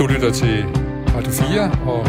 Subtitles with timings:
[0.00, 0.64] Du lytter til
[1.14, 2.00] Radio 4, og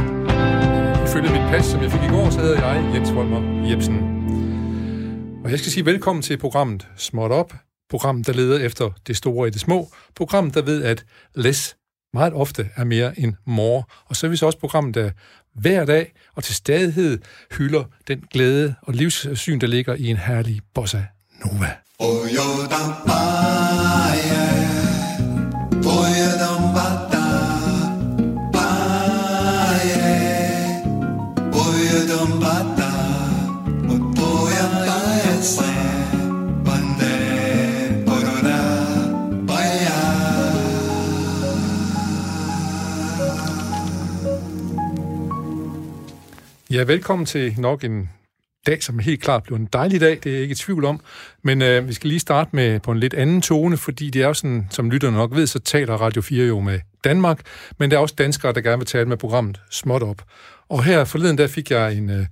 [1.08, 3.96] ifølge mit pas, som jeg fik i går, så hedder jeg Jens Volmer Jebsen.
[5.44, 7.54] Og jeg skal sige velkommen til programmet Småt Op,
[7.90, 11.06] programmet, der leder efter det store i det små, programmet, der ved, at
[11.36, 11.76] less
[12.14, 13.84] meget ofte er mere end more.
[14.06, 15.12] Og så er vi så også programmet, der
[15.56, 17.20] hver dag og til stadighed
[17.58, 21.04] hylder den glæde og livssyn, der ligger i en herlig bossa
[21.46, 21.76] nova.
[22.00, 22.28] Oh,
[46.72, 48.10] Ja, velkommen til nok en
[48.68, 51.00] dag, som helt klart blev en dejlig dag, det er jeg ikke i tvivl om.
[51.44, 54.28] Men øh, vi skal lige starte med på en lidt anden tone, fordi det er
[54.28, 57.42] jo sådan, som lytterne nok ved, så taler Radio 4 jo med Danmark,
[57.78, 60.22] men der er også danskere, der gerne vil tale med programmet Småt Op.
[60.70, 62.26] Og her forleden der fik jeg en, øh,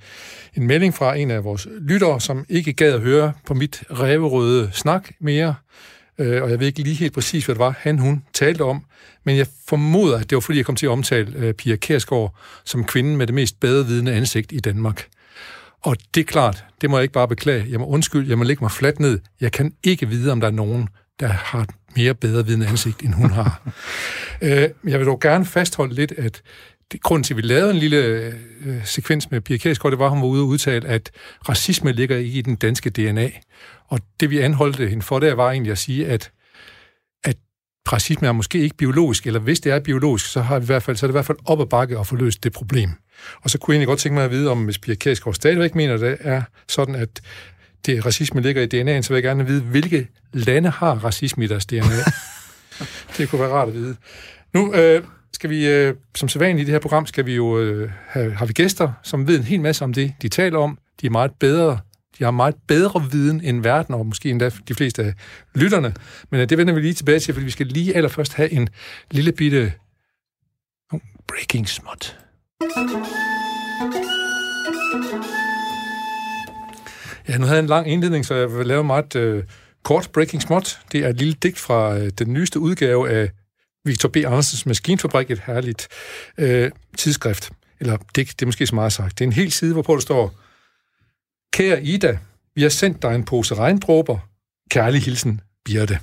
[0.53, 4.69] en melding fra en af vores lyttere, som ikke gad at høre på mit ræverøde
[4.73, 5.55] snak mere,
[6.19, 8.85] øh, og jeg ved ikke lige helt præcis, hvad det var, han hun talte om,
[9.23, 12.35] men jeg formoder, at det var fordi, jeg kom til at omtale øh, Pia Kærsgaard
[12.65, 15.07] som kvinden med det mest bedrevidende ansigt i Danmark.
[15.81, 17.65] Og det er klart, det må jeg ikke bare beklage.
[17.69, 19.19] Jeg må undskylde, jeg må lægge mig fladt ned.
[19.41, 23.13] Jeg kan ikke vide, om der er nogen, der har mere bedre vidende ansigt, end
[23.13, 23.61] hun har.
[24.41, 26.41] øh, jeg vil dog gerne fastholde lidt, at
[26.91, 27.97] det, grunden til, at vi lavede en lille
[28.65, 31.11] øh, sekvens med Pia Kærsgaard, det var, at hun var ude og udtale, at
[31.49, 33.29] racisme ligger ikke i den danske DNA.
[33.87, 36.31] Og det, vi anholdte hende for, det var egentlig at sige, at
[37.93, 40.83] racisme er måske ikke biologisk, eller hvis det er biologisk, så, har vi i hvert
[40.83, 42.89] fald, så er det i hvert fald op ad bakke at få løst det problem.
[43.41, 45.75] Og så kunne jeg egentlig godt tænke mig at vide, om hvis Pia Kærsgaard stadigvæk
[45.75, 47.21] mener, at det er sådan, at
[47.85, 51.47] det racisme ligger i DNA'en, så vil jeg gerne vide, hvilke lande har racisme i
[51.47, 51.81] deres DNA?
[53.17, 53.95] det kunne være rart at vide.
[54.53, 57.91] Nu øh, skal vi, øh, som sædvanligt i det her program, skal vi jo øh,
[58.07, 60.77] have, har vi gæster, som ved en hel masse om det, de taler om.
[61.01, 61.79] De er meget bedre
[62.19, 65.13] de har meget bedre viden end verden, og måske endda de fleste af
[65.55, 65.93] lytterne.
[66.29, 68.69] Men øh, det vender vi lige tilbage til, fordi vi skal lige allerførst have en
[69.11, 69.73] lille bitte
[70.91, 72.17] oh, breaking smut.
[77.27, 79.43] Ja, nu havde jeg en lang indledning, så jeg vil lave meget øh,
[79.83, 80.79] kort breaking smut.
[80.91, 83.29] Det er et lille digt fra øh, den nyeste udgave af
[83.85, 84.15] Victor B.
[84.15, 85.87] Andersens Maskinfabrik, et herligt
[86.41, 86.67] uh,
[86.97, 87.51] tidsskrift.
[87.79, 89.19] Eller digt, det er måske så meget sagt.
[89.19, 90.35] Det er en hel side, hvorpå der står,
[91.53, 92.19] Kære Ida,
[92.55, 94.17] vi har sendt dig en pose regndråber.
[94.69, 95.99] Kærlig hilsen, Birte.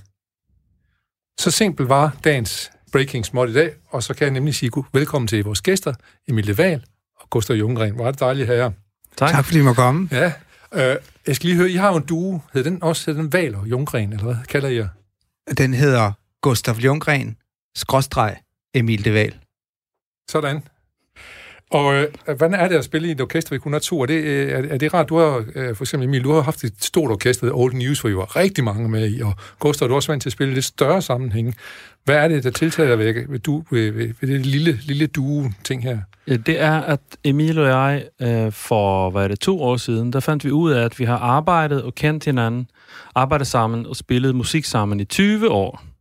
[1.40, 5.28] Så simpelt var dagens Breaking Smart i dag, og så kan jeg nemlig sige velkommen
[5.28, 5.94] til vores gæster,
[6.28, 6.84] Emilie Val
[7.20, 7.98] og Gustav Junggren.
[7.98, 8.70] Var det dejligt her.
[9.16, 9.30] Tak.
[9.30, 10.08] tak fordi I må komme.
[10.12, 10.32] Ja.
[10.74, 12.40] Øh, jeg skal lige høre, I har jo en duo.
[12.52, 14.88] Hed den også hed den Val og Junggren, eller hvad kalder I jer?
[15.58, 17.36] Den hedder Gustav Junggren,
[17.76, 18.36] skråstreg
[18.74, 19.34] Emil de Val.
[20.30, 20.62] Sådan.
[21.70, 24.02] Og øh, hvordan er det at spille i et orkester ved kun to?
[24.02, 25.08] Er det, øh, er, er det rart?
[25.08, 28.10] Du har, øh, for eksempel Emil, du har haft et stort orkester, Old News, hvor
[28.10, 30.54] I var rigtig mange med i, og Gustav, du er også vant til at spille
[30.54, 31.54] lidt større sammenhæng.
[32.04, 35.82] Hvad er det, der tiltaler ved, ved, du, ved, ved, ved det lille, lille duo-ting
[35.82, 35.98] her?
[36.26, 40.20] Det er, at Emil og jeg øh, for, hvad er det, to år siden, der
[40.20, 42.68] fandt vi ud af, at vi har arbejdet og kendt hinanden,
[43.14, 45.95] arbejdet sammen og spillet musik sammen i 20 år.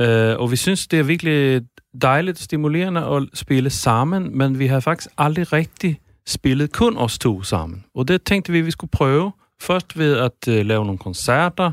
[0.00, 1.62] Øh, og vi synes, det er virkelig
[2.02, 7.42] dejligt stimulerende at spille sammen, men vi har faktisk aldrig rigtig spillet kun os to
[7.42, 7.84] sammen.
[7.94, 9.32] Og det tænkte vi, at vi skulle prøve.
[9.60, 11.72] Først ved at uh, lave nogle koncerter,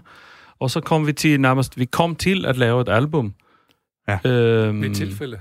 [0.60, 3.34] og så kom vi til nærmest, vi kom til at lave et album.
[4.08, 5.40] Ja, øhm, ved tilfælde.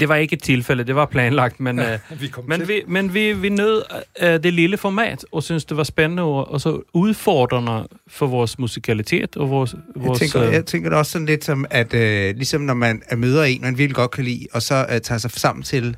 [0.00, 3.14] Det var ikke et tilfælde, det var planlagt, men, ja, øh, vi men, vi, men
[3.14, 3.82] vi, vi nød
[4.22, 8.58] uh, det lille format, og synes det var spændende og, og så udfordrende for vores
[8.58, 9.74] musikalitet og vores...
[9.96, 12.00] vores jeg, tænker, uh, jeg tænker det også sådan lidt som, at uh,
[12.36, 15.30] ligesom når man møder en, man virkelig godt kan lide, og så uh, tager sig
[15.30, 15.96] sammen til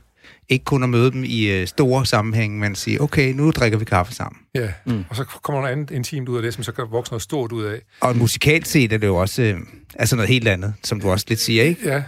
[0.48, 3.84] ikke kun at møde dem i uh, store sammenhæng, men sige, okay, nu drikker vi
[3.84, 4.41] kaffe sammen.
[4.54, 5.04] Ja, mm.
[5.08, 7.53] og så kommer noget andet intimt ud af det, som så kan vokse noget stort
[7.53, 7.81] ud af.
[8.00, 9.60] Og musikalt set er det jo også uh,
[9.94, 11.88] altså noget helt andet, som du også lidt siger, ikke?
[11.88, 12.03] Ja,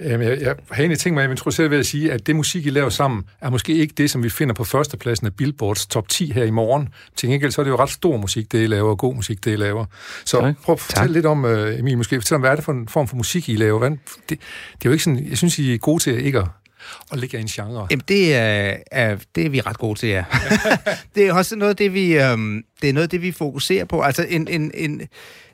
[0.00, 2.66] Jamen, jeg, jeg har egentlig tænkt mig at introducere ved at sige, at det musik,
[2.66, 6.08] I laver sammen, er måske ikke det, som vi finder på førstepladsen af Billboards top
[6.08, 6.88] 10 her i morgen.
[7.16, 9.44] Til gengæld så er det jo ret stor musik, det I laver, og god musik,
[9.44, 9.84] det I laver.
[10.24, 10.54] Så tak.
[10.62, 11.14] prøv at fortælle tak.
[11.14, 13.48] lidt om, uh, Emil, måske fortæl om, hvad er det for en form for musik,
[13.48, 13.78] I laver?
[13.78, 13.98] Hvad, det,
[14.28, 14.38] det
[14.84, 16.46] er jo ikke sådan, jeg synes, I er gode til ikke at
[17.10, 17.86] og ligger i en genre?
[17.90, 20.24] Jamen, det er, er, det er vi ret gode til, ja.
[21.14, 24.00] det er også noget det, vi, øhm, det er noget det, vi fokuserer på.
[24.00, 25.02] Altså, en, en, en,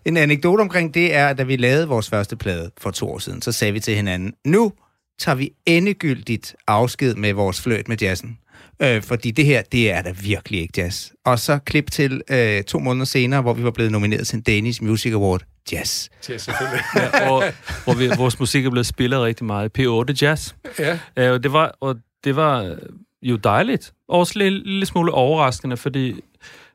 [0.04, 3.18] en anekdote omkring det er, at da vi lavede vores første plade for to år
[3.18, 4.72] siden, så sagde vi til hinanden, nu
[5.18, 8.38] tager vi endegyldigt afsked med vores fløjt med jazzen.
[8.82, 11.10] Øh, fordi det her, det er da virkelig ikke jazz.
[11.24, 14.42] Og så klip til øh, to måneder senere, hvor vi var blevet nomineret til en
[14.42, 15.42] Danish Music Award.
[15.72, 16.08] Jazz.
[16.28, 16.80] Ja, selvfølgelig.
[16.96, 17.42] Ja, og,
[17.84, 20.54] hvor vi, vores musik er blevet spillet rigtig meget i P8 Jazz.
[20.78, 20.98] Ja.
[21.16, 22.76] Øh, og det var, og det var øh,
[23.22, 23.92] jo dejligt.
[24.08, 26.20] Også en lille, lille smule overraskende, fordi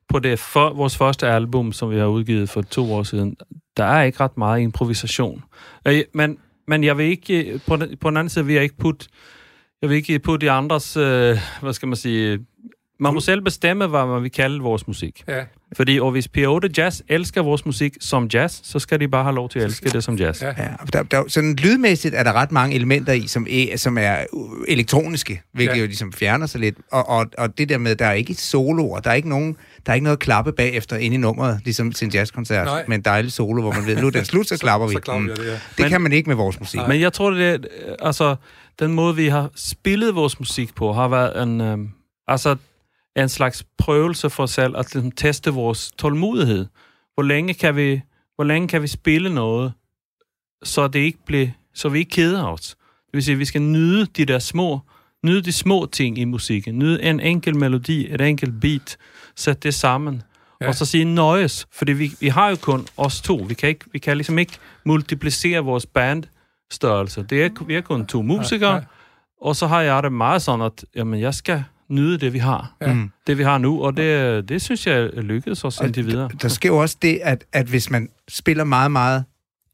[0.10, 3.38] på det for, vores første album, som vi har udgivet for to år siden,
[3.78, 5.44] der er ikke ret meget improvisation.
[5.88, 6.38] Øh, men,
[6.68, 9.08] men jeg vil ikke, på den, på den anden side vil jeg ikke putte,
[9.82, 12.40] jeg vil ikke putte de andres, øh, hvad skal man sige,
[13.00, 15.24] man må selv bestemme, hvad man vil kalde vores musik.
[15.28, 15.44] Ja.
[15.76, 19.36] Fordi og hvis P8 Jazz elsker vores musik som jazz, så skal de bare have
[19.36, 20.42] lov til at elske det som jazz.
[20.42, 20.48] Ja.
[20.58, 24.16] Ja, der, der, sådan lydmæssigt er der ret mange elementer i, som er, som er
[24.34, 25.76] uh, elektroniske, hvilket Ja.
[25.76, 25.82] ja.
[25.82, 26.76] jo ligesom fjerner sig lidt.
[26.92, 29.92] Og, og, og det der med, der er ikke soloer, der er ikke nogen, der
[29.92, 32.84] er ikke noget at klappe bagefter ind i nummeret, ligesom til en jazzkoncert, Nej.
[32.88, 34.94] med en dejlig solo, hvor man ved, nu er den slut, så klapper vi.
[34.94, 35.36] Så klapper vi, Mm.
[35.38, 35.58] ja, det er.
[35.70, 36.80] Det Men- kan man ikke med vores musik.
[36.88, 38.36] Men jeg tror, det er, øh, altså,
[38.80, 41.78] den måde, vi har spillet vores musik på, har været en, øh,
[42.28, 42.56] altså,
[43.16, 46.66] en slags prøvelse for os selv, at ligesom, teste vores tålmodighed.
[47.14, 48.02] Hvor længe kan vi,
[48.36, 49.74] hvor længe kan vi spille noget,
[50.64, 52.76] så det ikke bliver, så vi ikke keder os.
[53.06, 54.80] Det vil sige, at vi skal nyde de der små,
[55.24, 56.80] nyde de små ting i musikken.
[56.80, 58.98] Nyde en enkelt melodi, et enkelt beat,
[59.36, 60.22] sætte det sammen.
[60.62, 60.68] Ja.
[60.68, 63.36] Og så sige nøjes, fordi vi, vi har jo kun os to.
[63.36, 65.86] Vi kan, ikke, vi kan ligesom ikke multiplicere vores
[66.68, 67.26] bandstørrelse.
[67.30, 68.82] Det er, vi er kun to musikere, Ja, ja,
[69.42, 72.76] og så har jeg det meget sådan, at jamen, jeg skal nyde det, vi har.
[72.82, 72.94] Ja.
[72.94, 73.12] Mm.
[73.28, 76.30] Det, vi har nu, og det, det synes jeg er lykkedes os indtil videre.
[76.42, 79.24] Der sker jo også det, at, at hvis man spiller meget, meget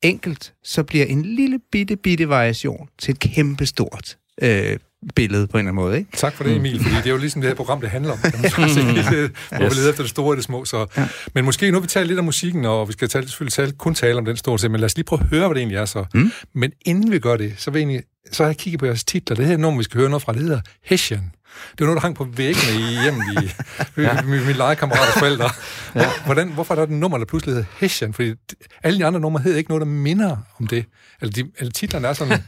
[0.02, 4.78] enkelt, så bliver en lille bitte, bitte variation til et kæmpestort øh,
[5.16, 5.98] billede på en eller anden måde.
[5.98, 6.10] Ikke?
[6.18, 8.18] Tak for det, Emil, fordi det er jo ligesom det her program, det handler om.
[8.70, 8.88] Sige.
[9.12, 10.66] Det- Hvor vi leder efter det store og det små.
[10.66, 10.86] Så.
[10.98, 11.08] Ja.
[11.36, 13.94] Men måske nu vi talt lidt om musikken, og vi skal tale, selvfølgelig tale, kun
[13.96, 15.78] tale om den store ting, men lad os lige prøve at høre, hvad det egentlig
[15.78, 16.06] er så.
[16.14, 16.32] Mm.
[16.54, 19.04] Men inden vi gør det, så, vil jeg egentlig, så har jeg kigget på jeres
[19.04, 19.36] titler.
[19.36, 21.32] Det her nummer, vi skal høre noget fra, det hedder Hessian.
[21.72, 23.50] Det var noget, der hang på væggene i hjemmet i
[24.02, 24.22] ja.
[24.22, 25.50] min, min legekammeraters forældre.
[25.96, 26.10] Ja.
[26.26, 28.14] Hvordan, hvorfor er der et nummer, der pludselig hedder Hessian?
[28.14, 28.34] Fordi
[28.84, 30.86] alle de andre numre hedder ikke noget, der minder om det.
[31.22, 32.40] Eller, de, eller titlerne er sådan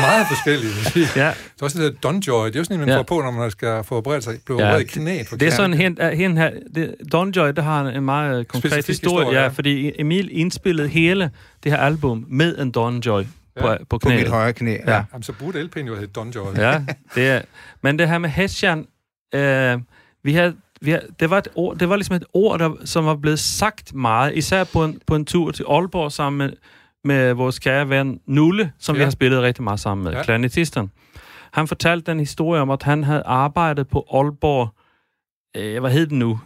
[0.00, 0.72] meget forskellige.
[0.96, 2.46] Ja, Det er også det der Don Joy.
[2.46, 2.98] Det er jo sådan en, man Ja.
[2.98, 4.38] får på, når man skal få opereret sig.
[4.46, 5.30] Blive Ja, opereret i knæet.
[5.30, 8.72] det er sådan hen, uh, hen her, det, Don Joy, der har en meget konkret
[8.72, 9.42] Specifik historie, historie, ja.
[9.42, 11.30] ja, fordi Emil indspillede hele
[11.64, 13.22] det her album med en Don Joy
[13.60, 14.20] på, Ja, på På knæet.
[14.20, 14.70] mit højre knæ.
[14.86, 14.92] Ja.
[14.94, 15.04] Ja.
[15.12, 16.54] Jamen, så burde LP'en jo hedde Don Joy.
[16.56, 16.84] Ja,
[17.14, 17.42] det er,
[17.82, 18.86] men det her med Hessian,
[19.34, 19.78] øh,
[20.22, 23.06] vi havde, vi havde, det, var et ord, det var ligesom et ord, der, som
[23.06, 26.52] var blevet sagt meget, især på en, på en tur til Aalborg sammen med,
[27.04, 28.98] med vores kære ven Nulle, som ja.
[28.98, 30.18] Vi har spillet rigtig meget sammen med, Ja.
[30.18, 30.24] ja.
[30.24, 30.90] klanetisten.
[31.52, 34.68] Han fortalte den historie om, at han havde arbejdet på Aalborg,
[35.56, 36.40] øh, hvad hed det nu?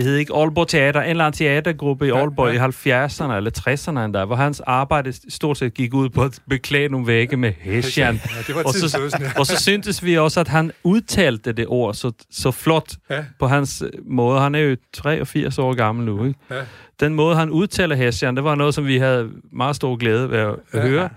[0.00, 2.66] Det hed ikke Aalborg Teater, en eller anden teatergruppe i Ja, Aalborg ja.
[2.66, 6.88] i 70'erne eller 60'erne endda, hvor hans arbejde stort set gik ud på at beklæde
[6.88, 8.14] nogle vægge med Hessian.
[8.48, 9.30] Ja, Og så, tidsløsen, ja.
[9.38, 13.24] og så syntes vi også, at han udtalte det ord så, så flot ja.
[13.38, 14.40] på hans øh, måde.
[14.40, 16.38] Han er jo 83 år gammel nu, ikke?
[16.50, 16.56] Ja.
[17.00, 20.38] Den måde, han udtaler Hessian, det var noget, som vi havde meget stor glæde ved
[20.38, 20.78] at Ja.
[20.80, 20.86] ja.
[20.88, 21.08] høre.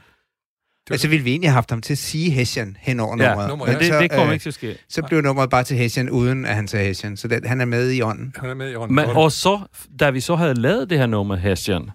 [0.89, 3.27] Men så ville vi egentlig have haft ham til at sige Hessian hen over Ja,
[3.29, 3.49] nummeret.
[3.49, 3.79] nummer, Men ja.
[3.79, 4.77] det, så, det kommer øh, ikke til at ske.
[4.89, 7.17] Så blev nummeret bare til Hessian, uden at han sagde Hessian.
[7.17, 8.33] Så det, han er med i ånden.
[8.39, 8.95] Han er med i ånden.
[8.95, 9.59] Men, og så,
[9.99, 11.89] da vi så havde lavet det her nummer, Hessian,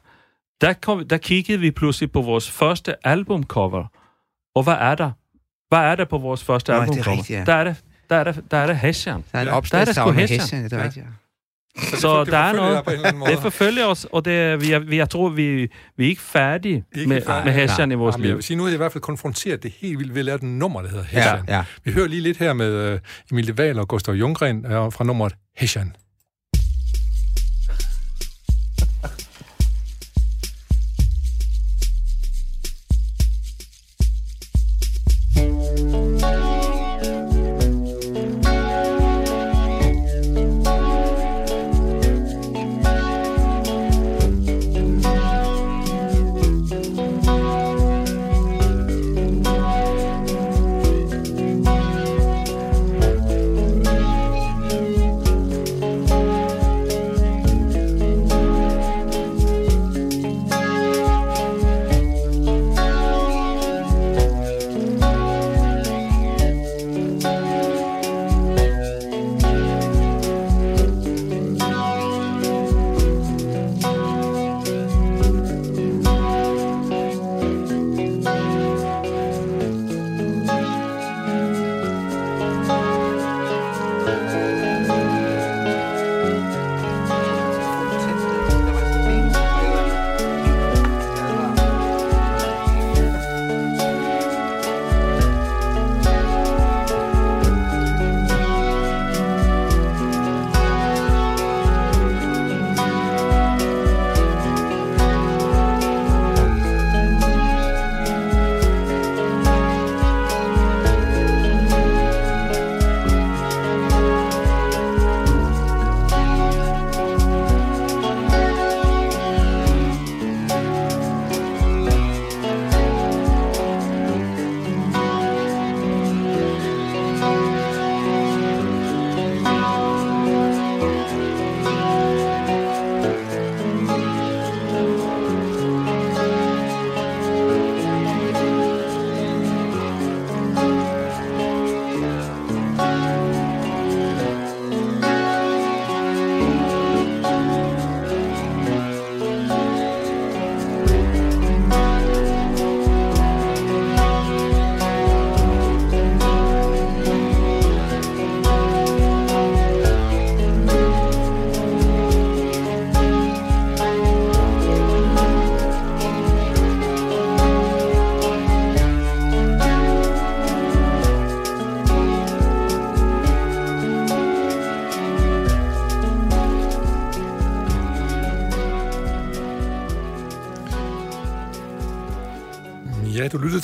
[0.60, 3.84] der, kom, der kiggede vi pludselig på vores første albumcover.
[4.54, 5.10] Og hvad er der?
[5.68, 7.16] Hvad er der på vores første Nå, det er albumcover?
[7.18, 7.44] rigtigt, ja.
[7.44, 7.76] Der er det,
[8.10, 9.24] der er det, der er det Hessian.
[9.32, 10.64] Der er en Der der sgu med Hessian.
[10.64, 11.06] Det er rigtigt.
[11.06, 11.10] ja.
[11.76, 13.30] Så det der er noget- jeg.
[13.32, 16.20] Det forfølger os, og det, er- vi er, vi, jeg tror, vi, vi er ikke
[16.22, 17.44] færdige Ikke med, færdige.
[17.44, 18.36] med Hessian i vores Jamen, jeg liv.
[18.36, 20.36] vil sige, nu har jeg i hvert fald konfronteret det helt vildt ved at lave
[20.36, 21.44] et nummer, der hedder Hessian.
[21.48, 21.64] Ja, ja.
[21.84, 22.98] Vi hører lige lidt her med uh,
[23.32, 25.92] Emilie Wahl og Gustav Junggren uh, fra nummeret Hessian.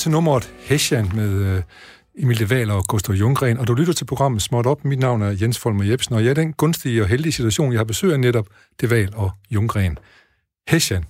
[0.04, 1.62] Til nummeret Hessian med øh,
[2.18, 4.84] Emilie Wahl og Gustav Junggren, og du lytter til programmet Småt Op.
[4.84, 7.78] Mit navn er Jens Folmer Jebsen, og jeg er den gunstige og heldige situation, jeg
[7.78, 8.46] har besøg af netop
[8.80, 9.98] det Wahl og Junggren.
[10.68, 11.04] Hessian.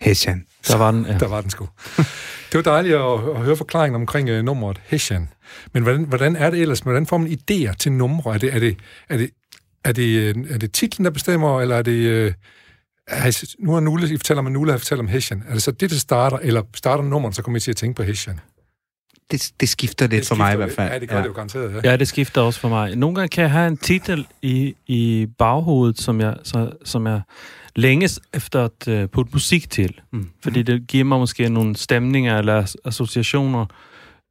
[0.00, 0.46] Hessian.
[0.68, 1.18] Der var den, ja.
[1.18, 1.68] Der var den sgu.
[2.52, 5.28] det var dejligt at, at høre forklaringen omkring uh, nummeret Hessian.
[5.72, 6.80] Men hvordan, hvordan er det ellers?
[6.80, 8.34] Hvordan får man idéer til numre?
[8.34, 8.76] Er det, er det,
[9.08, 9.30] er det,
[9.84, 12.26] er det, øh, er det titlen, der bestemmer, eller er det...
[12.26, 12.32] Uh,
[13.06, 15.44] altså, nu har Nulle, I fortæller mig, Nulle har fortalt om Hessian.
[15.48, 17.96] Er det så det, der starter, eller starter nummeret, så kommer I til at tænke
[17.96, 18.40] på Hessian?
[19.30, 20.92] Det, det skifter lidt Det for mig i skifter hvert fald.
[20.92, 21.22] Ja, det gør ja.
[21.22, 21.90] det jo garanteret, ja.
[21.90, 22.96] Ja, det skifter også for mig.
[22.96, 27.20] Nogle gange kan jeg have en titel i, i baghovedet, som jeg, så, som jeg
[27.76, 30.00] længes efter at uh, putte musik til.
[30.12, 30.30] Mm.
[30.42, 33.66] Fordi det giver mig måske nogle stemninger eller as- associationer.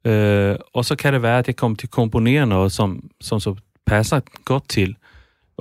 [0.08, 3.40] Uh, og så kan det være, at jeg kommer til at komponere noget, som, som
[3.40, 3.54] så
[3.86, 4.96] passer godt til.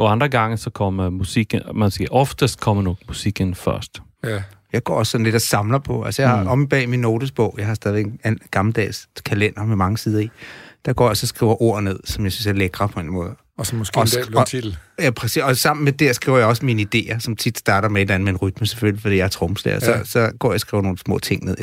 [0.02, 4.02] Og andre gange, så kommer musikken, man siger, oftest kommer nok musikken først.
[4.24, 4.44] ja.
[4.74, 6.04] Jeg går også sådan lidt og samler på.
[6.04, 6.48] Altså, jeg har Mm.
[6.48, 10.30] om bag min notesbog, jeg har stadigvæk en gammeldags kalender med mange sider i.
[10.86, 13.12] Der går jeg også og skriver ord ned, som jeg synes er lækre på en
[13.12, 13.36] måde.
[13.62, 14.78] Og så måske Og en dag og- titel.
[15.00, 15.44] Ja, præcis.
[15.44, 18.16] Og sammen med det skriver jeg også mine idéer, som tit starter med et eller
[18.16, 19.80] andet med en rytme, selvfølgelig, fordi jeg er tromslærer.
[19.82, 19.98] Ja.
[19.98, 20.04] Ja.
[20.04, 21.56] Så, så går jeg og skriver nogle små ting ned.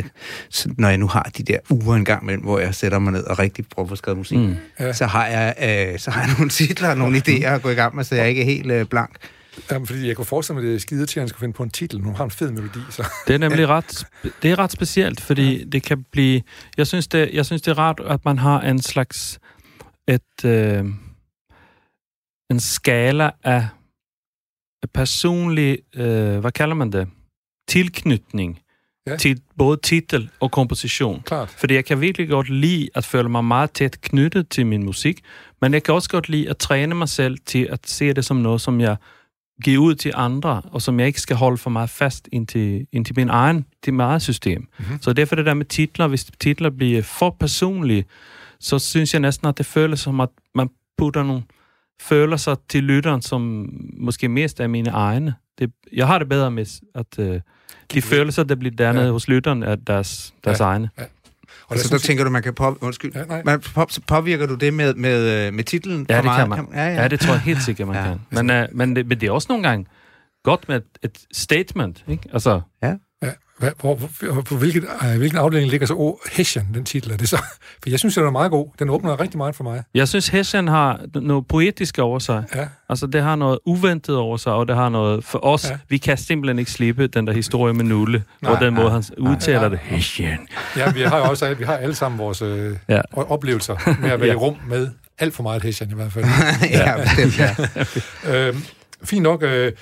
[0.51, 3.13] Så når jeg nu har de der uger en gang imellem, hvor jeg sætter mig
[3.13, 4.57] ned og rigtig prøver at få skrevet musik, Mm.
[4.81, 4.87] Ja.
[4.87, 4.93] ja.
[4.93, 5.55] så, har jeg,
[5.93, 8.15] øh, så har jeg nogle titler og nogle idéer at gå i gang med, så
[8.15, 9.11] jeg ikke er helt øh, blank.
[9.71, 11.53] Jamen, fordi jeg kunne forestille mig, at det er skide til, at han skulle finde
[11.55, 12.01] på en titel.
[12.01, 13.07] Nu har en fed melodi, så...
[13.27, 14.07] Det er nemlig ret,
[14.43, 16.43] det er ret specielt, fordi det kan blive...
[16.77, 19.39] Jeg synes, det, jeg synes, det er rart, at man har en slags...
[20.09, 20.85] Et, øh,
[22.51, 23.67] en skala af
[24.95, 25.79] personlig...
[25.95, 27.09] Øh, hvad kalder man det?
[27.69, 28.61] Tilknytning
[29.07, 29.17] Ja.
[29.17, 31.23] til både titel og komposition.
[31.27, 31.49] Klart.
[31.49, 35.21] Fordi jeg kan virkelig godt lide at føle mig meget tæt knyttet til min musik,
[35.61, 38.37] men jeg kan også godt lide at træne mig selv til at se det som
[38.37, 38.97] noget, som jeg
[39.65, 42.87] giver ud til andre, og som jeg ikke skal holde for meget fast ind til,
[42.93, 44.61] ind til min egen, til mit eget system.
[44.61, 44.69] Mhm.
[44.87, 45.03] Mm-hmm.
[45.03, 48.05] Så derfor det der med titler, hvis titler bliver for personlige,
[48.61, 51.43] så synes jeg næsten, at det føles som, at man putter nogle
[52.01, 55.35] følelser til lytteren, som måske mest er mine egne.
[55.59, 57.41] Det, jeg har det bedre med, at øh,
[57.93, 59.07] de følelser, der bliver dannet Ja.
[59.07, 59.13] ja.
[59.13, 60.65] hos lytteren, er deres, deres Ja.
[60.65, 60.71] ja.
[60.71, 60.91] egne.
[60.99, 61.05] Og
[61.69, 63.43] Og der så der synes tænker du, man kan på, undskyld, Ja, nej.
[63.45, 66.55] man, på, påvirker du det med, med, øh, med titlen Ja, for det meget?
[66.55, 66.75] kan man.
[66.75, 67.03] ja, ja.
[67.03, 68.03] Ja, det tror jeg helt sikkert, man Ja.
[68.03, 68.17] ja.
[68.35, 68.47] kan.
[68.47, 69.87] Men, uh, men, det, men det er også nogle gange
[70.45, 72.29] godt med et, et statement, ikke?
[72.33, 72.95] Altså, Ja,
[73.59, 73.95] hvad, hvor,
[74.33, 77.11] hvor, på hvilket, øh, hvilken afdeling ligger så oh, Hessian, den titel?
[77.13, 77.37] Er det så?
[77.83, 78.69] For jeg synes, den er meget god.
[78.79, 79.83] Den åbner rigtig meget for mig.
[79.95, 82.45] jeg synes, Hessian har noget poetisk over sig.
[82.55, 85.25] Ja, Altså, det har noget uventet over sig, og det har noget...
[85.25, 85.71] For os, Ja.
[85.71, 85.79] ja.
[85.89, 88.95] vi kan simpelthen ikke slippe den der historie med Nulle, Nej, og den måde, nej,
[88.95, 89.69] han udtaler nej.
[89.69, 89.79] det.
[89.79, 90.39] Hessian.
[90.77, 92.95] ja vi har jo også vi har alle sammen vores øh, ja.
[92.95, 93.01] Ja.
[93.17, 94.37] oplevelser med at være i Ja.
[94.39, 94.89] rum med
[95.19, 96.25] alt for meget Hessian i hvert fald.
[96.71, 98.49] ja, bestemt, ja.
[98.49, 98.55] øh,
[99.05, 99.73] fint nok øh,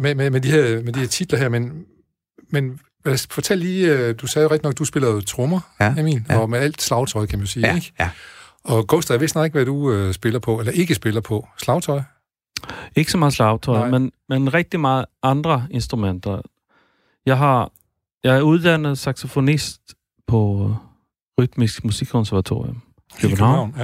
[0.00, 1.72] med, med, med, de her, med de her titler her, men,
[2.52, 2.78] men
[3.30, 6.38] fortæl lige, øh, du sagde jo rigtig nok, du spiller jo trommer, Ja, Emil, ja.
[6.38, 7.92] og med alt slagtøj, kan man sige, ja, ikke?
[8.00, 8.10] ja.
[8.64, 11.48] Og Gustav, jeg vidste nok ikke, hvad du øh, spiller på, eller ikke spiller på.
[11.58, 12.00] Slagtøj?
[12.96, 13.98] Ikke så meget slagtøj, Nej.
[13.98, 16.40] men, men rigtig meget andre instrumenter.
[17.26, 17.70] Jeg har
[18.24, 19.80] jeg er uddannet saxofonist
[20.26, 20.74] på
[21.40, 22.82] Rytmisk Musikkonservatorium.
[23.18, 23.74] I København.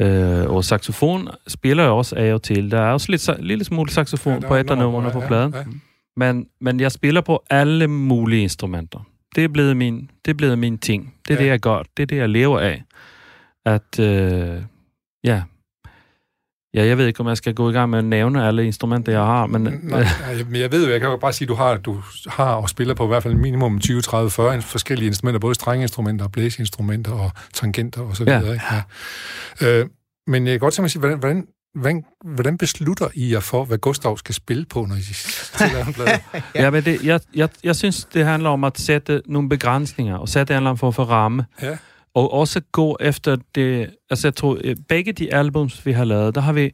[0.00, 0.06] Ja.
[0.06, 2.70] Øh, og saxofon spiller jeg også af og til.
[2.70, 5.20] Der er også lidt, lille smule saxofon Ja, ja, på et af numrene ja, på
[5.20, 5.54] ja, pladen.
[5.54, 5.64] ja.
[6.16, 8.98] Men, men jeg spiller på alle mulige instrumenter.
[9.34, 11.14] Det er blevet min, det er blevet min ting.
[11.28, 11.44] Det er Ja.
[11.44, 11.82] det, jeg gør.
[11.96, 12.82] Det er det, jeg lever af.
[13.66, 14.62] At, øh,
[15.24, 15.42] ja...
[16.74, 19.12] Ja, jeg ved ikke, om jeg skal gå i gang med at nævne alle instrumenter,
[19.12, 19.62] jeg har, men...
[19.62, 22.02] Nej, nej, men jeg ved jo, jeg kan jo bare sige, at du har, du
[22.26, 26.24] har og spiller på i hvert fald minimum 20, 30, 40 forskellige instrumenter, både strengeinstrumenter
[26.24, 28.38] og blæseinstrumenter og tangenter og så Ja.
[28.38, 28.52] videre.
[28.54, 28.64] Ikke?
[29.60, 29.80] Ja.
[29.80, 29.86] Øh,
[30.26, 33.40] men jeg kan godt tænke mig at sige, hvordan, hvordan, hvordan, hvordan beslutter I jer
[33.40, 36.10] for, hvad Gustav skal spille på, når I stiller en plade?
[36.54, 40.28] Ja, men det, jeg, jeg, jeg synes, det handler om at sætte nogle begrænsninger, og
[40.28, 41.44] sætte en eller anden form for ramme.
[41.62, 41.76] Ja.
[42.14, 43.90] Og også gå efter det...
[44.10, 46.70] Altså, jeg tror, øh, begge de albums, vi har lavet, der har vi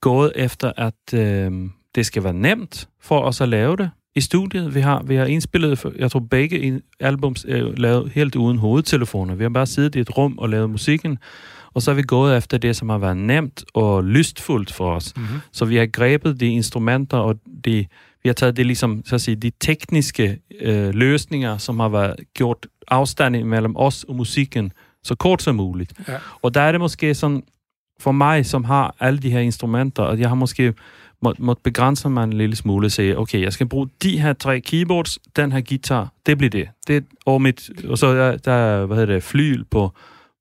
[0.00, 1.50] gået efter, at øh,
[1.94, 4.74] det skal være nemt for os at lave det i studiet.
[4.74, 9.34] Vi har, vi har indspillet, for- jeg tror, begge albums er lavet helt uden hovedtelefoner.
[9.34, 11.18] Vi har bare siddet i et rum og lavet musikken,
[11.74, 15.12] og så har vi gået efter det, som har været nemt og lystfuldt for os.
[15.16, 15.40] Mm-hmm.
[15.52, 17.86] Så vi har grebet de instrumenter, og de,
[18.22, 22.16] vi har taget det ligesom, så at sige, de tekniske øh, løsninger, som har været
[22.34, 24.72] gjort afstand mellem os og musikken
[25.04, 25.92] så kort som muligt.
[26.08, 26.16] Ja.
[26.42, 27.42] Og der er det måske sådan,
[28.00, 30.74] for mig, som har alle de her instrumenter, at jeg har måske
[31.22, 34.32] må, måtte begrænse mig en lille smule og sige, okay, jeg skal bruge de her
[34.32, 36.68] tre keyboards, den her guitar, det bliver det.
[36.88, 39.92] det og, mit, og så er der, hvad hedder det, flyl på,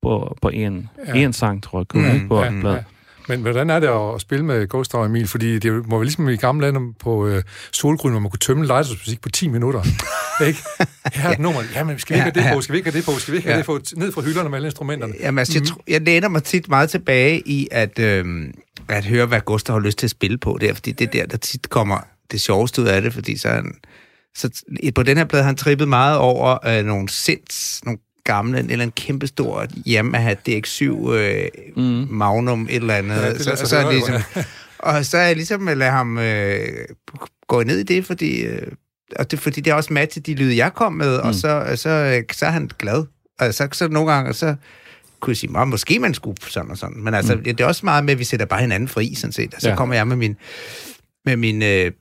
[0.02, 1.14] på, på en, Ja.
[1.14, 2.28] en sang, tror jeg, Mm, ikke?
[2.28, 2.84] På Ja, ja, ja.
[3.28, 5.28] Men hvordan er det at spille med Gustav og Emil?
[5.28, 8.66] Fordi det må være ligesom i gamle lande på øh, Solgryn, hvor man kunne tømme
[8.66, 9.82] legetøjsmusik på 10 minutter.
[10.48, 10.60] ikke?
[11.14, 11.62] Her er et nummer.
[11.76, 12.62] Jamen, skal vi ikke have det på?
[12.62, 13.12] Skal vi ikke have det på?
[13.20, 13.80] Skal vi ikke have det på?
[13.96, 15.14] Ned fra hylderne med alle instrumenterne.
[15.20, 18.26] Jamen, altså, jeg, tro, jeg læner mig tit meget tilbage i at, øh,
[18.90, 21.26] at høre, hvad Gustav har lyst til at spille på der, fordi det er der,
[21.26, 21.98] der tit kommer
[22.32, 23.74] det sjoveste ud af det, fordi så, er han,
[24.36, 24.50] så
[24.96, 28.86] på den her plade har han trippet meget over øh, nogle sinds, nogle gamle, eller
[28.86, 32.08] en kæmpestor Yamaha DX7 øh, mm.
[32.10, 33.16] Magnum, et eller andet.
[33.16, 34.16] Ja, det så, sig så er ligesom,
[34.80, 36.68] og så er jeg ligesom at lade ham øh,
[37.48, 38.68] gå ned i det, fordi, øh,
[39.16, 41.28] og det, fordi det er også matchet de lyde, jeg kom med, mm.
[41.28, 43.04] og så, så, øh, så er han glad.
[43.40, 44.56] Og så, så nogle gange, så
[45.20, 46.98] kunne jeg sige, "Nå, måske man skulle sådan og sådan.
[47.04, 47.44] Men altså, mm.
[47.44, 49.54] det er også meget med, at vi sætter bare hinanden fri, sådan set.
[49.54, 49.72] Og så Ja.
[49.72, 49.78] ja.
[49.78, 50.36] kommer jeg med min,
[51.26, 51.92] med min øh,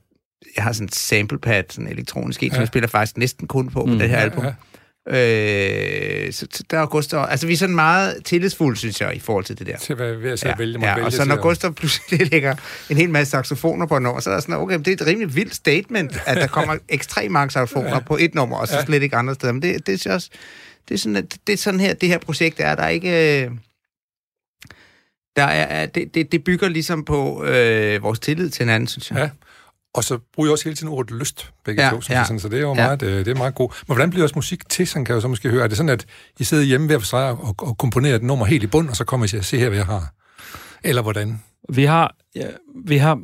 [0.55, 2.53] jeg har sådan en samplepad, sådan en elektronisk en, ja.
[2.53, 2.61] som Ja.
[2.61, 3.99] jeg spiller faktisk næsten kun på på Mm.
[3.99, 4.43] det her Ja, album.
[4.45, 4.53] ja.
[5.09, 7.25] Øh, så, så der er Gustav...
[7.29, 9.77] Altså, vi er sådan meget tillidsfulde, synes jeg, i forhold til det der.
[9.77, 12.55] Til være ved at, ja, vælge, ja, og så når Gustav pludselig lægger
[12.89, 15.05] en hel masse saxofoner på et nummer, så er der sådan, okay, det er et
[15.07, 17.99] rimelig vildt statement, at der kommer ekstremt mange saxofoner ja.
[17.99, 18.85] på et nummer, og så Ja.
[18.85, 19.53] slet ikke andre steder.
[19.53, 20.29] Men det, det, er også,
[20.89, 22.75] det, er sådan, at det er sådan her, det her projekt er.
[22.75, 23.43] Der er ikke...
[23.45, 23.51] øh,
[25.35, 29.17] Der er, det, det, det bygger ligesom på øh, vores tillid til hinanden, synes jeg.
[29.19, 29.29] Ja.
[29.93, 32.23] Og så bruger jeg også hele tiden ordet lyst, begge Ja, to, ja.
[32.23, 32.85] sådan, så det er jo Ja.
[32.85, 33.71] meget, øh, det er meget godt.
[33.87, 35.63] Men hvordan bliver også musik til, sådan kan jeg jo så måske høre?
[35.63, 36.05] Er det sådan, at
[36.39, 38.95] I sidder hjemme hver for sig og, og komponerer et nummer helt i bund, og
[38.95, 40.13] så kommer I til at se her, hvad jeg har?
[40.83, 41.41] Eller hvordan?
[41.73, 42.47] Vi har, ja,
[42.85, 43.19] vi har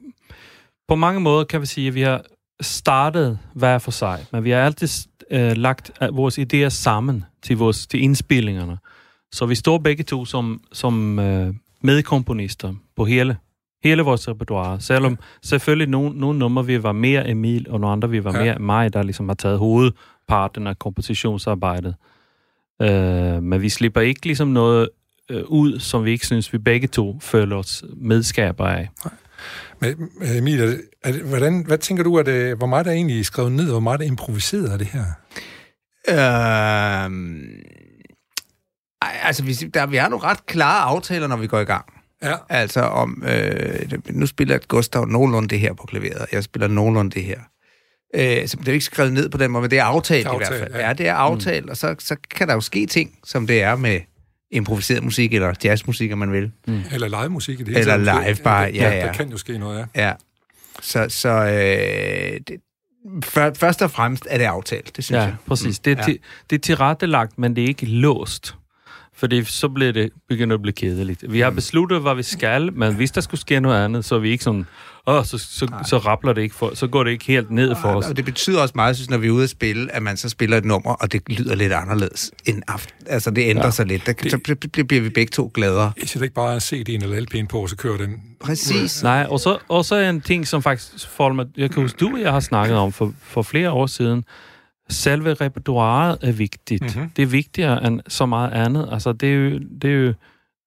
[0.88, 2.22] på mange måder kan vi sige, at vi har
[2.62, 4.88] startet hver for sig, men vi har altid
[5.32, 8.78] øh, lagt øh, vores idéer sammen til, vores, til indspillingerne.
[9.32, 13.38] Så vi står begge to som, som øh, medkomponister på hele,
[13.84, 14.82] hele vores repertoire.
[14.82, 18.44] Selvom selvfølgelig nogle, nogle numre vil være mere Emil, og nogle andre vil være Ja.
[18.44, 18.46] ja.
[18.46, 21.96] mere mig, der ligesom har taget hovedparten af kompositionsarbejdet.
[22.82, 24.90] Øh, men vi slipper ikke ligesom noget
[25.32, 28.90] øh, ud, som vi ikke synes, vi begge to føler os medskaber af.
[29.82, 32.88] Men, øh, Emil, er det, er det, hvordan, hvad tænker du, at det, hvor meget
[32.88, 35.04] er egentlig skrevet ned, og hvor meget er improviseret af det her?
[39.02, 41.86] Ej, altså, vi, der, vi har nogle ret klare aftaler, når vi går i gang.
[42.24, 42.36] Ja.
[42.50, 47.12] Altså om, øh, nu spiller Gustav nogenlunde det her på klaveret, og jeg spiller nogenlunde
[47.12, 47.40] det her.
[48.16, 50.26] Øh, så det er jo ikke skrevet ned på den måde, men det er aftalt,
[50.26, 50.82] Det er i hvert aftalt, fald.
[50.82, 50.88] ja.
[50.88, 51.70] Ja, det er aftalt, mm.
[51.70, 54.00] og så, så kan der jo ske ting, som det er med
[54.52, 56.52] improviseret musik, eller jazzmusik, om man vil.
[56.92, 59.06] Eller live musik i det hele Eller live bare, ja, Der, ja.
[59.06, 60.08] der kan jo ske noget, ja.
[60.08, 60.14] Ja.
[60.82, 62.58] Så, så øh, det,
[63.24, 65.36] for, først og fremmest er det aftalt, det synes Ja, jeg.
[65.48, 65.80] præcis.
[65.80, 66.04] Det er, Ja.
[66.04, 68.56] til, det er tilrettelagt, men det er ikke låst.
[69.18, 71.32] Fordi så bliver det begynder at blive kedeligt.
[71.32, 74.20] Vi har besluttet, hvad vi skal, men hvis der skulle ske noget andet, så er
[74.20, 74.66] vi ikke sådan,
[75.08, 77.88] åh, så, så, så rappler det ikke for, så går det ikke helt ned for
[77.88, 78.06] os.
[78.08, 80.30] Og det betyder også meget, synes, når vi er ude at spille, at man så
[80.30, 82.96] spiller et nummer, og det lyder lidt anderledes end aften.
[83.08, 83.72] Altså, det ændrer ja.
[83.72, 84.06] Sig lidt.
[84.06, 84.38] Der, Det- så
[84.88, 85.92] bliver vi begge to gladere.
[85.98, 88.22] I sætter ikke bare CD'en eller LP'en på, og så kører den.
[88.40, 89.04] Præcis.
[89.04, 91.98] Nej, og så, og så er en ting, som faktisk får mig, jeg kan huske,
[91.98, 94.24] du og jeg har snakket om for, for flere år siden,
[94.90, 96.82] selve repertoireet er vigtigt.
[96.84, 96.92] Mhm.
[96.96, 97.10] Mm-hmm.
[97.10, 98.90] Det er vigtigere end så meget andet.
[98.92, 100.14] Altså, det er jo, det er jo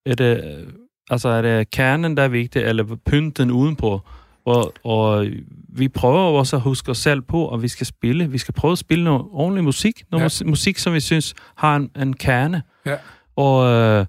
[0.06, 0.64] er det,
[1.10, 4.00] altså, er det kernen, der er vigtig, eller pynten udenpå?
[4.44, 5.26] Og, og
[5.68, 8.30] vi prøver også at huske os selv på, at vi skal spille.
[8.30, 10.02] Vi skal prøve at spille noget ordentlig musik.
[10.10, 10.44] Noget Ja.
[10.44, 10.50] ja.
[10.50, 12.62] musik, som vi synes har en, en kerne.
[12.86, 12.96] Ja.
[13.36, 14.06] Og øh,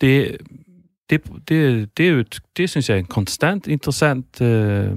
[0.00, 0.36] det,
[1.10, 4.90] det, det, det, er jo, et- det synes jeg er en konstant interessant øh,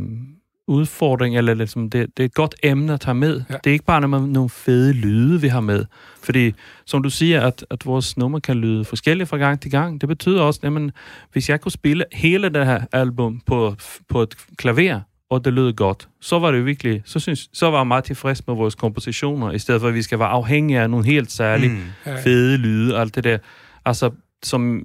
[0.68, 3.42] udfordring, eller ligesom det, det er et godt emne at tage med.
[3.50, 3.56] Ja.
[3.64, 5.86] Det er ikke bare nogle, nogle fede lyde, vi har med.
[6.24, 6.54] Fordi,
[6.86, 10.10] som du siger, at, at vores nummer kan lyde forskelligt fra gang til gang, det
[10.10, 10.92] betyder også, at
[11.32, 13.76] hvis jeg kunne spille hele det her album på,
[14.10, 15.00] på et klaver,
[15.30, 18.48] og det lød godt, så var det virkelig, så, synes, så var jeg meget tilfreds
[18.48, 21.70] med vores kompositioner, i stedet for, at vi skal være afhængige af nogle helt særlige
[21.70, 21.82] Mm.
[22.06, 23.38] Ja, fede lyde, alt det der.
[23.86, 24.12] Altså,
[24.44, 24.84] som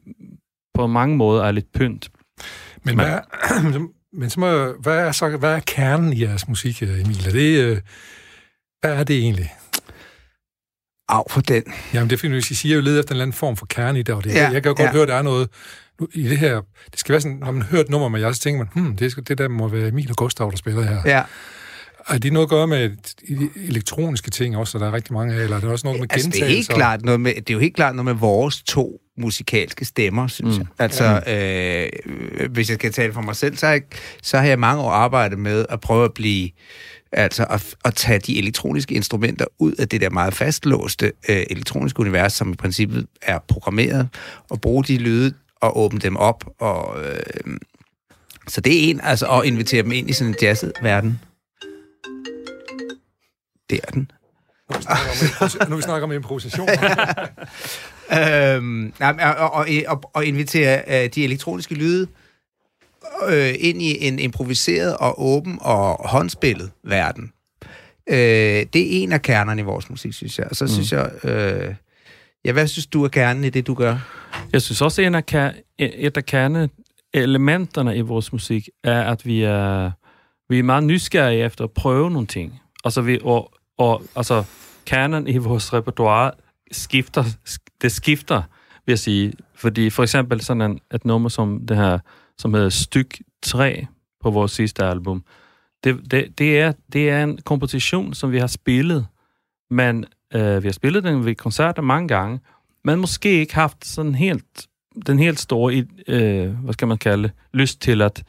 [0.74, 2.10] på mange måder er lidt pynt.
[2.84, 3.18] Men, hvad,
[4.12, 7.26] men så må, hvad, er så, hvad er kernen i jeres musik, Emil?
[7.26, 7.78] Er det, øh,
[8.80, 9.54] hvad er det egentlig?
[11.08, 11.62] Af for den.
[11.94, 13.56] Jamen, det er fordi, hvis I siger, at I leder efter en eller anden form
[13.56, 14.92] for kerne i det, og det, Ja, jeg kan jo godt ja.
[14.92, 15.48] høre, at der er noget
[16.00, 16.60] nu, i det her.
[16.90, 18.96] Det skal være sådan, når man hører et nummer med jer, så tænker man, hmm,
[18.96, 21.02] det, det der må være Emil og Gustav, der spiller her.
[21.04, 21.22] Ja.
[22.10, 22.14] Ja.
[22.14, 22.90] Er det noget at gøre med
[23.56, 26.08] elektroniske ting også, så der er rigtig mange af, eller er det også noget med
[26.10, 26.74] Altså, det er, helt gentagelser?
[26.74, 30.58] klart noget med, det er jo helt klart noget med vores to musikalske stemmer, synes
[30.58, 30.66] mm.
[30.78, 30.84] Jeg.
[30.84, 33.82] Altså, øh, hvis jeg skal tale for mig selv, så har, jeg,
[34.22, 36.50] så har jeg mange år arbejdet med at prøve at blive
[37.12, 42.00] altså at, at tage de elektroniske instrumenter ud af det der meget fastlåste øh, elektroniske
[42.00, 44.08] univers, som i princippet er programmeret,
[44.50, 46.44] og bruge de lyde og åbne dem op.
[46.58, 47.56] Og, øh,
[48.48, 51.20] så det er en, altså at invitere dem ind i sådan en jazzet verden.
[53.70, 54.10] Det er den.
[55.68, 56.68] Nu vi snakker om improvisation.
[58.12, 62.06] Øhm, nej, men, og, og, og, og invitere øh, de elektroniske lyde
[63.28, 67.32] øh, ind i en improviseret og åben og håndspillet verden.
[68.06, 68.16] Øh,
[68.72, 70.46] det er en af kernerne i vores musik, synes jeg.
[70.50, 70.68] Og så mm.
[70.68, 71.10] synes jeg...
[71.24, 71.74] Øh,
[72.44, 73.98] ja, hvad synes du er kernen i det, du gør?
[74.52, 76.68] Jeg synes også, en af ker- et af kerne
[77.14, 79.90] elementerne i vores musik er, at vi er,
[80.48, 82.60] vi er meget nysgerrige efter at prøve nogle ting.
[82.84, 84.44] Altså, vi, og, og, altså
[84.86, 86.32] kernen i vores repertoire
[86.72, 87.24] skifter,
[87.82, 88.42] det skifter,
[88.86, 89.32] vil jeg sige.
[89.54, 91.98] Fordi for eksempel sådan en, et nummer som det her,
[92.38, 93.86] som hedder Styk 3
[94.22, 95.24] på vores sidste album,
[95.84, 99.06] det, det, det, er, det er en komposition, som vi har spillet,
[99.70, 102.40] men øh, vi har spillet den ved koncerter mange gange,
[102.84, 104.66] men måske ikke haft sådan helt,
[105.06, 108.24] den helt store, øh, hvad skal man kalde lyst til at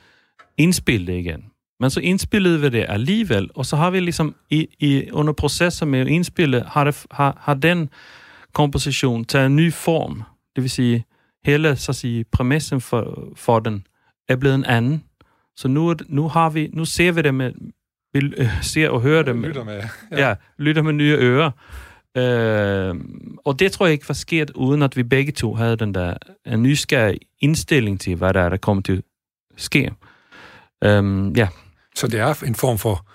[0.58, 1.51] indspille det igen.
[1.82, 5.90] Men så indspillede vi det alligevel, og så har vi ligesom i, i, under processen
[5.90, 7.90] med at indspille, har, det, har, har den
[8.54, 10.24] komposition taget en ny form.
[10.56, 11.06] Det vil sige,
[11.46, 13.88] hele så at sige, præmissen for, for den
[14.30, 15.04] er blevet en anden.
[15.56, 17.52] Så nu, nu, har vi, nu ser vi det med,
[18.14, 20.28] vi øh, ser og hører det med, lytter med, ja.
[20.28, 21.52] ja, lytter med nye ører.
[22.18, 22.96] Øh,
[23.46, 26.14] og det tror jeg ikke var sket, uden at vi begge to havde den der
[26.46, 29.04] en nysgerrig indstilling til, hvad der er, der kommer til at
[29.62, 29.92] ske.
[30.84, 31.48] Øh, ja.
[31.96, 33.08] Så det er en form for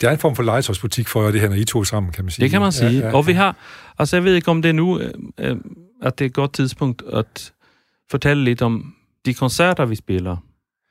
[0.00, 2.30] det er en form for legetøjsbutik for det her, når I to sammen, kan man
[2.30, 2.42] sige.
[2.42, 2.90] Det kan man sige.
[2.90, 3.14] Ja, ja.
[3.14, 3.56] Og vi har,
[3.98, 5.56] altså jeg ved ikke, om det er nu, øh, øh,
[6.02, 7.52] at det er et godt tidspunkt at
[8.10, 8.94] fortælle lidt om
[9.26, 10.36] de koncerter, vi spiller.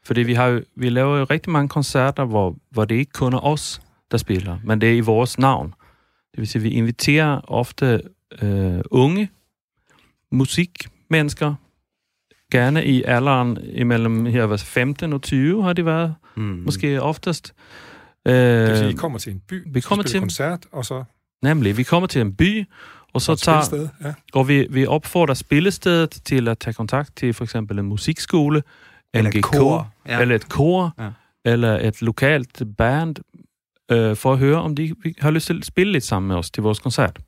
[0.06, 3.34] Fordi vi, har jo, vi laver jo rigtig mange koncerter, hvor, hvor det ikke kun
[3.34, 3.82] er os,
[4.12, 5.74] der spiller, men det er i vores navn.
[6.32, 8.02] Det vil sige, at vi inviterer ofte
[8.42, 9.30] øh, unge
[10.32, 11.56] musikmennesker,
[12.52, 16.62] gerne i alderen imellem her, 15 og 20 har de været, mm.
[16.66, 17.54] måske oftest.
[18.28, 20.86] Øh, det vil sige, I kommer til en by, vi kommer til en koncert, og
[20.86, 21.04] så...
[21.44, 22.66] Nemlig, vi kommer til en by,
[23.14, 23.88] og så tager...
[24.04, 24.14] Ja.
[24.34, 28.64] Og vi, vi opfordrer spillestedet til at tage kontakt til for eksempel en musikskole,
[29.14, 30.22] eller MGK, et kor, ja.
[30.22, 31.10] eller et kor, ja.
[31.46, 33.16] eller et lokalt band,
[33.92, 36.52] øh, for at høre, om de har lyst til at spille lidt sammen med os
[36.52, 37.20] til vores koncert.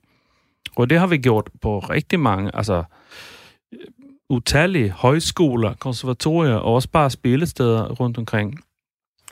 [0.76, 2.84] Og det har vi gjort på rigtig mange, altså
[4.30, 8.60] utallige højskoler, konservatorier og også bare spillesteder rundt omkring.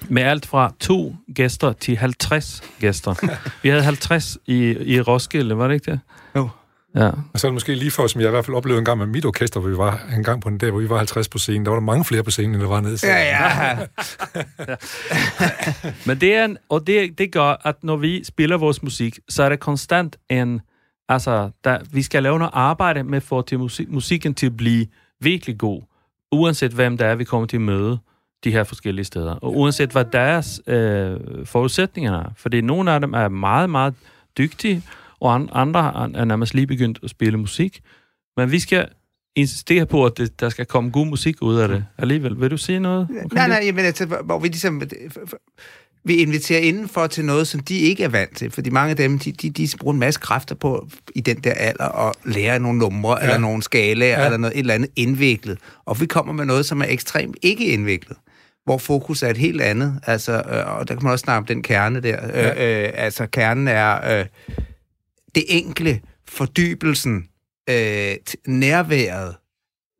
[0.09, 3.13] Med alt fra to gæster til 50 gæster.
[3.63, 5.99] vi havde 50 i, i Roskilde, var det ikke det?
[6.35, 6.49] Jo.
[6.95, 7.07] Ja.
[7.33, 8.97] Og så er det måske lige for, som jeg i hvert fald oplevede en gang
[8.97, 11.29] med mit orkester, hvor vi var en gang på den dag, hvor vi var 50
[11.29, 11.65] på scenen.
[11.65, 12.97] Der var der mange flere på scenen, end der var nede.
[13.03, 13.77] Ja, ja.
[14.67, 14.75] ja.
[16.07, 19.43] Men det er en, og det, det gør, at når vi spiller vores musik, så
[19.43, 20.61] er det konstant en,
[21.09, 24.85] altså, der, vi skal lave noget arbejde med for til musik, musikken til at blive
[25.19, 25.81] virkelig god,
[26.31, 27.99] uanset hvem der er, vi kommer til at møde
[28.43, 29.31] de her forskellige steder.
[29.31, 32.31] Og uanset hvad deres øh, forudsætninger er.
[32.37, 33.93] Fordi nogle af dem er meget, meget
[34.37, 34.83] dygtige,
[35.19, 37.81] og andre er nærmest lige begyndt at spille musik.
[38.37, 38.87] Men vi skal
[39.35, 42.41] insistere på, at det, der skal komme god musik ud af det alligevel.
[42.41, 43.07] Vil du sige noget?
[43.33, 44.81] Nej, nej, men altså, hvor vi ligesom
[46.03, 48.51] vi inviterer indenfor til noget, som de ikke er vant til.
[48.51, 51.53] Fordi mange af dem, de, de, de bruger en masse kræfter på i den der
[51.53, 53.23] alder at lære nogle numre, ja.
[53.23, 54.25] eller nogle skalaer, ja.
[54.25, 55.57] eller noget et eller andet indviklet.
[55.85, 58.17] Og vi kommer med noget, som er ekstremt ikke indviklet
[58.65, 59.99] hvor fokus er et helt andet.
[60.07, 62.25] Altså, øh, og der kan man også snakke om den kerne der.
[62.25, 62.83] Øh, ja.
[62.83, 64.25] Øh, altså, kernen er øh,
[65.35, 67.27] det enkle, fordybelsen,
[67.69, 68.15] øh,
[68.47, 69.35] nærværet,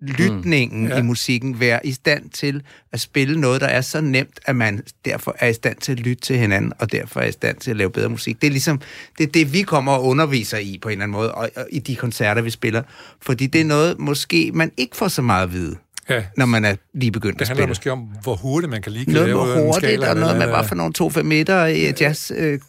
[0.02, 0.88] lytningen mm.
[0.88, 0.98] ja.
[0.98, 4.84] i musikken, være i stand til at spille noget, der er så nemt, at man
[5.06, 7.72] derfor er i stand til at lytte til hinanden, og derfor er i stand til
[7.72, 8.42] at lave bedre musik.
[8.42, 8.82] Det er ligesom,
[9.18, 11.68] det er det, vi kommer og underviser i på en eller anden måde, og, og
[11.72, 12.84] i de koncerter, vi spiller.
[13.22, 15.76] Fordi det er noget, måske man ikke får så meget at vide.
[16.14, 16.26] Ja.
[16.38, 17.56] når man er lige begyndt at spille.
[17.56, 20.16] Det handler måske om, hvor hurtigt man kan lige noget lave Noget hurtigt, skala, og
[20.16, 22.60] noget med, hvad for nogle 2-5 meter i jazz øh,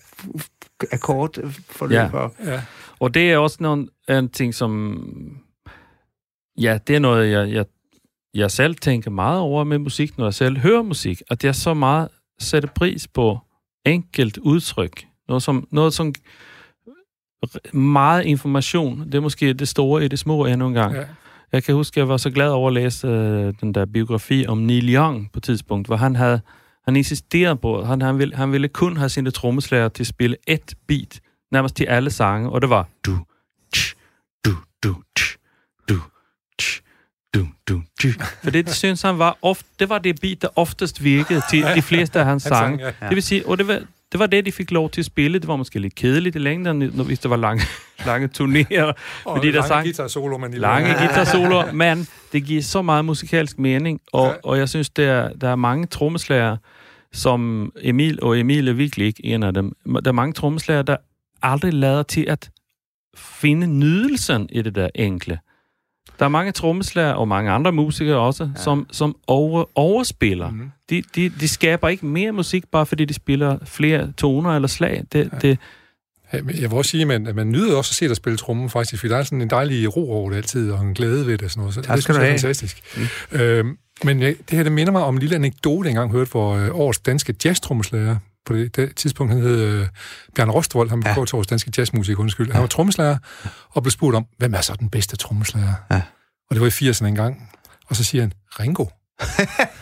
[0.93, 1.39] akkord
[1.71, 1.97] forløb.
[1.97, 2.29] Ja.
[2.45, 2.63] ja.
[3.01, 4.99] Og det er også nogle, en ting, som
[6.61, 7.65] Ja, det er noget, jeg, jeg,
[8.35, 11.75] jeg selv tænker meget over med musik, når jeg selv hører musik, at jeg så
[11.75, 12.09] meget
[12.41, 13.39] sætter pris på
[13.87, 15.05] enkelt udtryk.
[15.29, 16.15] Noget som, noget som
[17.73, 19.07] meget information.
[19.07, 20.95] Det er måske det store i det små endnu en gang.
[20.95, 21.05] Ja.
[21.53, 24.47] Jeg kan huske, at jeg var så glad over at læse uh, den der biografi
[24.47, 26.41] om Neil Young på et tidspunkt, hvor han havde
[26.85, 30.37] han insisterede på, han, han, ville, han ville kun have sine trommeslager til at spille
[30.47, 31.21] et beat,
[31.53, 33.19] nærmest til alle sange, og det var du,
[33.75, 33.95] tch,
[34.45, 34.51] du,
[34.85, 35.37] du, tch,
[35.89, 38.09] du, du, du.
[38.43, 41.65] For det, det synes han var ofte, det var det beat, der oftest virkede til
[41.77, 42.85] de fleste af hans sange.
[42.85, 45.39] Det vil sige, og det var, det var det, de fik lov til at spille.
[45.39, 47.63] Det var måske lidt kedeligt i længden, hvis der var lange,
[48.07, 48.83] lange turnéer.
[49.25, 54.01] Og fordi der sang, guitar-solo, men Lange guitar-solo, men det giver så meget musikalsk mening,
[54.13, 54.35] og, ja.
[54.43, 56.57] og jeg synes, der, der er mange trommeslager,
[57.13, 59.73] som Emil, og Emil er virkelig ikke en af dem.
[59.87, 60.97] Der er mange trommeslager, der
[61.43, 62.51] aldrig lader til at
[63.17, 65.39] finde nydelsen i det der enkle.
[66.23, 68.63] Der er mange trommeslager og mange andre musikere også, ja.
[68.63, 70.51] som, som over, overspiller.
[70.51, 70.71] Mm.
[70.91, 75.05] De, de, de skaber ikke mere musik, bare fordi de spiller flere toner eller slag.
[75.13, 75.39] Det, ja.
[75.39, 75.59] det,
[76.33, 79.01] jeg vil også sige, at man, man nyder også at se dig spille trommen, faktisk,
[79.01, 81.51] fordi der er sådan en dejlig ro over det altid, og en glæde ved det.
[81.51, 81.75] Sådan noget.
[81.75, 82.83] Så Tak det synes jeg er fantastisk.
[83.33, 83.41] Mm.
[83.41, 86.31] Øhm, men ja, det her, det minder mig om en lille anekdote, jeg engang hørte,
[86.31, 89.87] hvor øh, årets danske jazztrommeslager, på det, det tidspunkt, han hed øh,
[90.37, 91.37] Bjørn Rostvold, han var ja.
[91.37, 92.53] årets danske jazzmusik, undskyld.
[92.53, 93.17] Han var trommeslager,
[93.71, 95.75] og blev spurgt om, hvem er så den bedste trommeslager?
[95.91, 96.01] Ja.
[96.51, 97.51] Og det var i 80'erne engang.
[97.89, 98.85] Og så siger han, Ringo.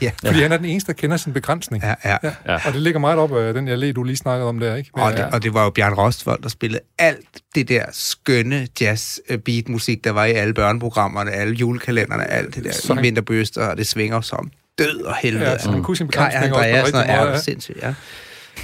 [0.02, 0.10] Ja.
[0.26, 1.84] Fordi han er den eneste, der kender sin begrænsning.
[1.84, 2.16] Ja, ja.
[2.22, 2.32] Ja.
[2.46, 2.58] ja.
[2.66, 4.90] Og det ligger meget op af den jeg læge, du lige snakkede om der, ikke?
[4.94, 10.04] Og det, og det var jo Bjørn Rostvold, der spillede alt det der skønne jazz-beat-musik,
[10.04, 13.76] der var i alle børneprogrammerne, alle julekalenderne, alt det der Så han- i vinterbøster, og
[13.76, 15.50] det svinger som død og helvede.
[15.50, 17.30] Ja, så han kunne sin Kai begrænsning også på Andreasen og rigtig er ja.
[17.30, 17.40] ja.
[17.40, 17.94] sindssygt, ja.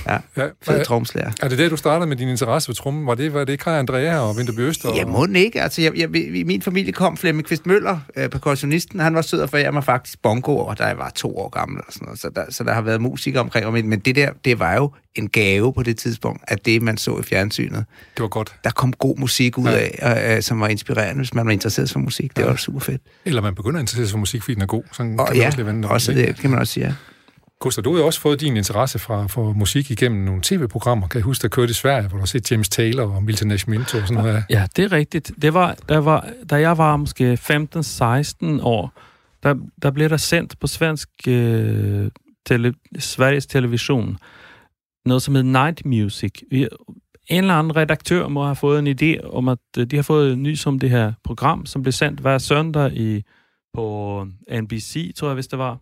[0.07, 1.31] Ja, Ja, fed er, tromslærer.
[1.43, 3.07] er det der, du startede med din interesse for trommen?
[3.07, 4.95] Var det, var det Kai Andrea og Vinterby Øster?
[4.95, 5.63] Ja, må den ikke.
[5.63, 6.09] Altså, jeg, jeg,
[6.47, 9.01] min familie kom Flemming Kvist Møller, øh, percussionisten.
[9.01, 11.79] Han var sød og forærer mig faktisk bongo, og da jeg var to år gammel.
[11.87, 12.21] Og sådan noget.
[12.21, 13.73] Så, der, så der har været musikere omkring mig.
[13.73, 16.97] Men, men det der, det var jo en gave på det tidspunkt, at det, man
[16.97, 17.85] så i fjernsynet,
[18.17, 18.55] Det var godt.
[18.65, 19.89] der kom god musik ud Ja.
[19.99, 22.37] af, øh, som var inspirerende, hvis man var interesseret for musik.
[22.37, 23.03] Det var super fedt.
[23.25, 24.83] Eller man begynder at interessere sig for musik, fordi den er god.
[24.93, 26.27] Sådan Og kan man ja, også om, også ikke?
[26.27, 26.87] det kan man også sige.
[26.87, 26.93] ja.
[27.61, 31.09] Gustav, du har jo også fået din interesse fra, for musik igennem nogle tv-programmer.
[31.09, 33.49] Kan jeg huske, der kørte i Sverige, hvor du har set James Taylor og Milton
[33.49, 34.45] Nascimento og sådan noget.
[34.51, 35.33] Ja, det er rigtigt.
[35.43, 38.93] Det var, der var, da jeg var måske 15-16 år,
[39.43, 42.11] der, der blev der sendt på svensk øh,
[42.47, 44.19] tele, Sveriges Television
[45.07, 46.43] noget, som hed Night Music.
[46.51, 46.69] En
[47.31, 50.55] eller anden redaktør må have fået en idé om, at øh, de har fået ny
[50.55, 53.23] som det her program, som blev sendt hver søndag i,
[53.75, 55.79] på NBC, tror jeg, hvis det var.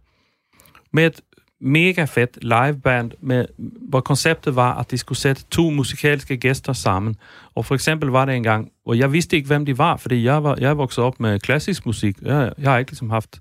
[0.92, 1.20] Med et
[1.64, 3.46] mega fedt liveband, med,
[3.88, 7.16] hvor konceptet var, at de skulle sætte to musikalske gæster sammen.
[7.54, 10.24] Og for eksempel var det en gang, hvor jeg vidste ikke, hvem de var, fordi
[10.24, 12.16] jeg, var, jeg vokset op med klassisk musik.
[12.22, 13.40] Jeg, jeg har ikke ligesom haft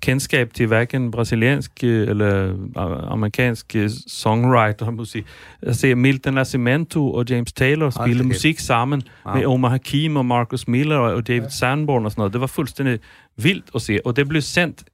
[0.00, 5.26] kendskab til hverken brasiliansk øh, eller øh, amerikansk øh, songwriter-musik.
[5.62, 9.34] Jeg ser Milton Nascimento og James Taylor spille musik sammen Wow.
[9.34, 12.32] med Omar Hakim og Marcus Miller og David Sanborn og sådan noget.
[12.32, 12.98] Det var fuldstændig
[13.36, 14.84] vildt at se, og det blev sendt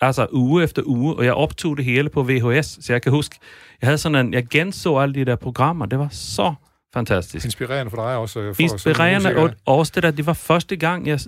[0.00, 3.38] altså uge efter uge, og jeg optog det hele på VHS, så jeg kan huske,
[3.80, 6.54] jeg havde sådan en, jeg genså alle de der programmer, det var så
[6.96, 7.44] fantastisk.
[7.44, 8.40] Inspirerende for dig også.
[8.40, 11.20] øh, For, Inspirerende, og også det der, det var første gang, jeg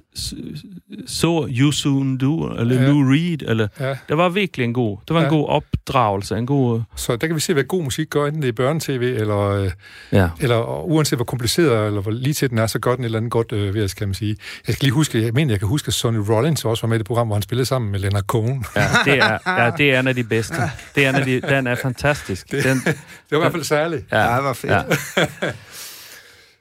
[1.06, 2.86] så You Soon Do, eller Ja.
[2.88, 5.30] Lou Reed, eller, Ja, det var virkelig en god, det var en Ja.
[5.30, 8.48] god opdragelse, en god, så der kan vi se, hvad god musik gør, enten det
[8.48, 9.70] er børnetv, eller, øh,
[10.12, 10.28] ja.
[10.40, 13.04] eller og uanset hvor kompliceret, eller hvor lige til den er, så gør den et
[13.04, 14.36] eller andet godt øh, ved os, kan man sige.
[14.66, 16.96] Jeg skal lige huske, jeg mener, jeg kan huske, at Sonny Rollins også var med
[16.96, 18.64] i det program, hvor han spillede sammen med Leonard Cohen.
[18.76, 20.54] Ja, det er, ja, det er en af de bedste.
[20.94, 22.50] Det er en af de, den er fantastisk.
[22.50, 22.94] Den, Det
[23.30, 24.04] var i hvert fald særligt.
[24.12, 24.72] Ja, ja, det var fedt.
[24.72, 24.82] ja.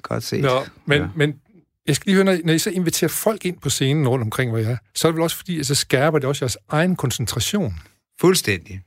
[0.08, 0.42] Godt set.
[0.42, 1.08] Nå, men, Ja.
[1.16, 1.34] men
[1.88, 4.52] jeg skal lige høre, når, når I så inviterer folk ind på scenen rundt omkring,
[4.52, 6.58] hvor jeg er, så er det vel også fordi, at så skærper det også jeres
[6.70, 7.74] egen koncentration.
[8.22, 8.82] Fuldstændig.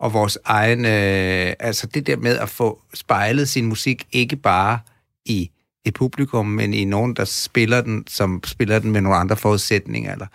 [0.00, 4.78] Og vores egen, øh, altså det der med at få spejlet sin musik, ikke bare
[5.24, 5.50] i
[5.84, 10.12] et publikum, men i nogen, der spiller den, som spiller den med nogle andre forudsætninger,
[10.12, 10.26] eller,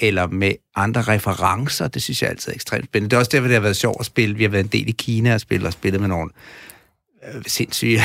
[0.00, 3.10] eller med andre referencer, det synes jeg altid er ekstremt spændende.
[3.10, 4.36] Det er også derfor, det har været sjovt at spille.
[4.36, 6.30] Vi har været en del i Kina og spille og spillet med nogle
[7.34, 8.00] øh, sindssyge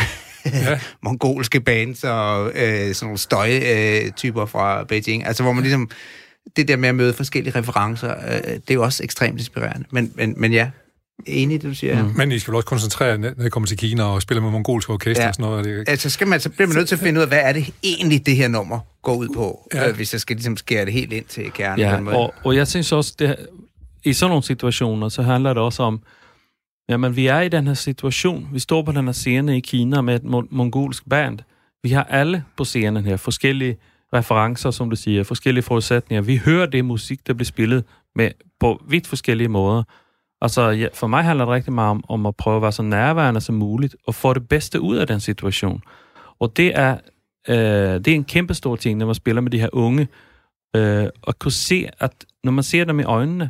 [0.53, 0.79] Ja.
[1.03, 5.25] mongolske bands og øh, sådan nogle støjtyper øh, typer fra Beijing.
[5.25, 5.89] Altså, hvor man ligesom...
[6.55, 9.85] Det der med at møde forskellige referencer, øh, det er jo også ekstremt inspirerende.
[9.91, 10.69] Men, men, men ja,
[11.25, 12.03] enig i det, du siger.
[12.03, 12.11] Mm.
[12.15, 14.93] Men I skal vel også koncentrere når I kommer til Kina og spiller med mongolske
[14.93, 15.27] orkester Ja.
[15.29, 15.59] og sådan noget.
[15.59, 17.39] og Det, Altså, skal man, så bliver man nødt til at finde ud af, hvad
[17.41, 19.89] er det egentlig, det her nummer går ud på, Ja.
[19.89, 22.05] øh, hvis jeg skal ligesom skære det helt ind til kernen.
[22.05, 23.35] på Ja, og, og jeg synes også, det,
[24.03, 25.99] i sådan nogle situationer, så handler det også om,
[26.89, 30.01] jamen vi er i den her situation, vi står på den her scene i Kina
[30.01, 31.39] med et mon- mongolsk band.
[31.83, 33.77] Vi har alle på scenen her forskellige
[34.13, 36.21] referencer, som du siger, forskellige forudsætninger.
[36.21, 37.83] Vi hører det musik, der bliver spillet
[38.15, 39.83] med, på vidt forskellige måder.
[40.41, 42.83] Altså, ja, for mig handler det rigtig meget om, om at prøve at være så
[42.83, 45.81] nærværende som muligt, og få det bedste ud af den situation.
[46.39, 46.97] Og det er,
[47.49, 47.55] øh,
[48.05, 50.07] det er en kæmpe stor ting, når man spiller med de her unge,
[50.75, 53.49] øh, at kunne se, at når man ser dem i øjnene,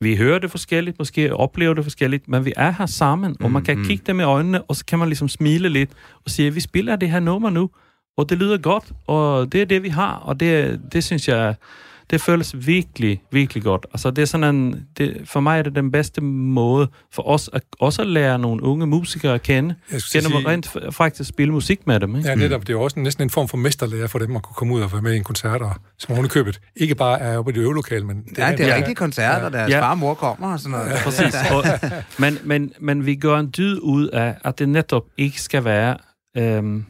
[0.00, 3.62] vi hører det forskelligt, måske oplever det forskelligt, men vi er her sammen, og man
[3.64, 3.84] kan Mhm.
[3.86, 5.90] kigge dem i øjnene, og så kan man ligesom smile lidt
[6.24, 7.70] og sige, vi spiller det her nummer nu,
[8.16, 11.54] og det lyder godt, og det er det, vi har, og det, det synes jeg,
[12.10, 13.86] det føles virkelig, virkelig godt.
[13.92, 17.50] Altså, det er sådan en, det, for mig er det den bedste måde for os
[17.52, 21.52] at også at lære nogle unge musikere at kende, gennem sige, at rent faktisk spille
[21.52, 22.16] musik med dem.
[22.16, 22.28] Ikke?
[22.28, 24.54] ja, netop, det er jo også næsten en form for mesterlærer for dem at kunne
[24.54, 27.50] komme ud og være med i en koncert, og, som ovenikøbet ikke bare er oppe
[27.52, 28.24] i det øvelokale, men...
[28.38, 28.76] Ja, det er Ja.
[28.76, 29.80] rigtige koncerter, deres Ja.
[29.80, 30.90] far og mor kommer og sådan noget.
[30.90, 31.02] Ja.
[31.04, 31.34] Præcis.
[31.52, 31.64] Og,
[32.18, 35.96] men, men, men vi gør en dyd ud af, at det netop ikke skal være...
[36.36, 36.84] Øhm,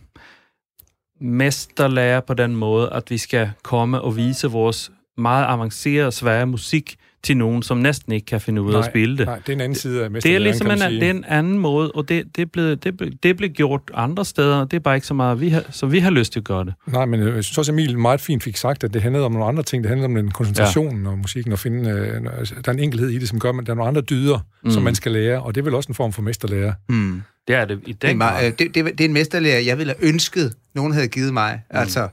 [1.21, 6.97] mesterlærer på den måde, at vi skal komme og vise vores meget avancerede, svære musik
[7.23, 9.27] til nogen, som næsten ikke kan finde ud af at spille det.
[9.27, 11.59] Nej, det er en anden side af Det er ligesom en, det er en anden
[11.59, 14.81] måde, og det, det, er blevet, det, blev, det blev gjort andre steder, det er
[14.81, 16.75] bare ikke så meget, vi har, så vi har lyst til at gøre det.
[16.87, 19.33] Nej, men øh, jeg synes også, Emil meget fint fik sagt, at det handlede om
[19.33, 19.83] nogle andre ting.
[19.83, 21.11] Det handlede om den koncentration ja.
[21.11, 23.67] og musikken, og finde, øh, altså, der er en enkelhed i det, som gør, at
[23.67, 24.71] der er nogle andre dyder, mm.
[24.71, 26.73] som man skal lære, og det er vel også en form for mesterlærer.
[26.89, 27.23] Mm.
[27.49, 29.79] Det er det i den det er, meget, det, det, det er en mesterlærer, jeg
[29.79, 31.63] ville have ønsket, nogen havde givet mig.
[31.71, 31.79] Mm.
[31.79, 32.09] Altså,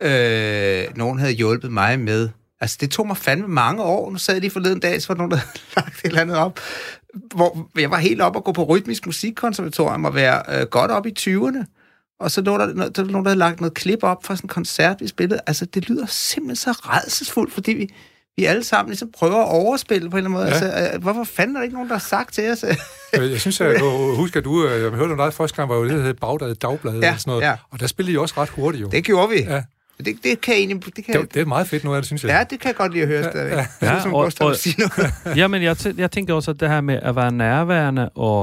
[0.00, 2.28] øh, nogen havde hjulpet mig med
[2.60, 4.10] Altså, det tog mig fandme mange år.
[4.10, 5.38] Nu sad jeg lige forleden dag, så var nogen, der
[5.76, 6.60] lagt et eller andet op,
[7.34, 11.06] hvor jeg var helt op og gå på rytmisk musikkonservatorium og være øh, godt op
[11.06, 11.64] i 20'erne.
[12.20, 14.44] Og så lå der, der, der nogen, der havde lagt noget klip op fra sådan
[14.44, 15.40] en koncert, vi spillede.
[15.46, 17.88] Altså, det lyder simpelthen så redselsfuldt, fordi vi,
[18.36, 20.66] vi alle sammen ligesom prøver at overspille på en eller anden måde.
[20.66, 20.76] Ja.
[20.76, 22.64] Altså, øh, hvorfor fanden er der ikke nogen, der har sagt til os?
[23.12, 23.80] jeg synes, jeg
[24.16, 26.14] husker, at du, øh, jeg hørte om dig første gang, var jo det, der hed
[26.14, 27.42] Bagdad Dagblad ja, og sådan noget.
[27.42, 27.56] Ja.
[27.70, 28.88] Og der spillede I også ret hurtigt jo.
[28.88, 29.40] Det gjorde vi.
[29.40, 29.62] Ja.
[30.04, 30.96] Det, det kan egentlig...
[30.96, 32.30] Det, kan, det, det er meget fedt nu, det synes jeg.
[32.30, 33.58] Ja, det kan jeg godt lide at høre stadigvæk.
[33.58, 33.94] Ja, ja.
[34.06, 35.36] ja, og, og, sige noget.
[35.36, 38.42] jamen, jeg, t- jeg tænker også, at det her med at være nærværende og,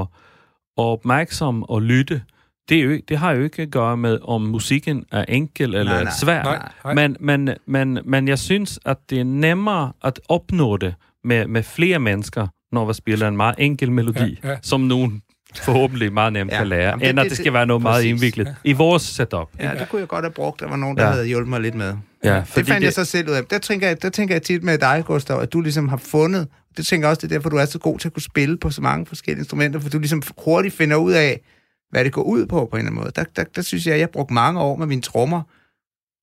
[0.77, 2.21] og opmærksom og lytte,
[2.69, 5.93] det, er jo, det har jo ikke at gøre med, om musikken er enkel eller
[5.93, 6.13] nej, nej.
[6.21, 6.43] svær.
[6.43, 6.93] Nej, nej.
[6.93, 11.63] Men, men, men, men jeg synes, at det er nemmere at opnå det med, med
[11.63, 14.57] flere mennesker, når vi spiller en meget enkel melodi, ja, ja.
[14.61, 15.21] som nogen
[15.55, 17.83] forhåbentlig meget nemt ja, kan lære, jamen, det, end at det, det skal være noget
[17.83, 17.93] præcis.
[17.93, 19.47] meget indviklet i vores setup.
[19.60, 20.60] Ja, det kunne jeg godt have brugt.
[20.60, 21.12] Der var nogen, der ja.
[21.12, 21.93] havde hjulpet mig lidt med.
[22.23, 22.83] Ja, det fandt det...
[22.83, 23.45] jeg så selv ud af.
[23.45, 26.47] Der tænker, jeg, der tænker jeg tit med dig, Gustav, at du ligesom har fundet,
[26.77, 28.57] det tænker jeg også, det er derfor, du er så god til at kunne spille
[28.57, 31.41] på så mange forskellige instrumenter, for du ligesom hurtigt finder ud af,
[31.89, 33.12] hvad det går ud på på en eller anden måde.
[33.15, 35.41] Der, der, der synes jeg, at jeg brugte mange år med mine trommer.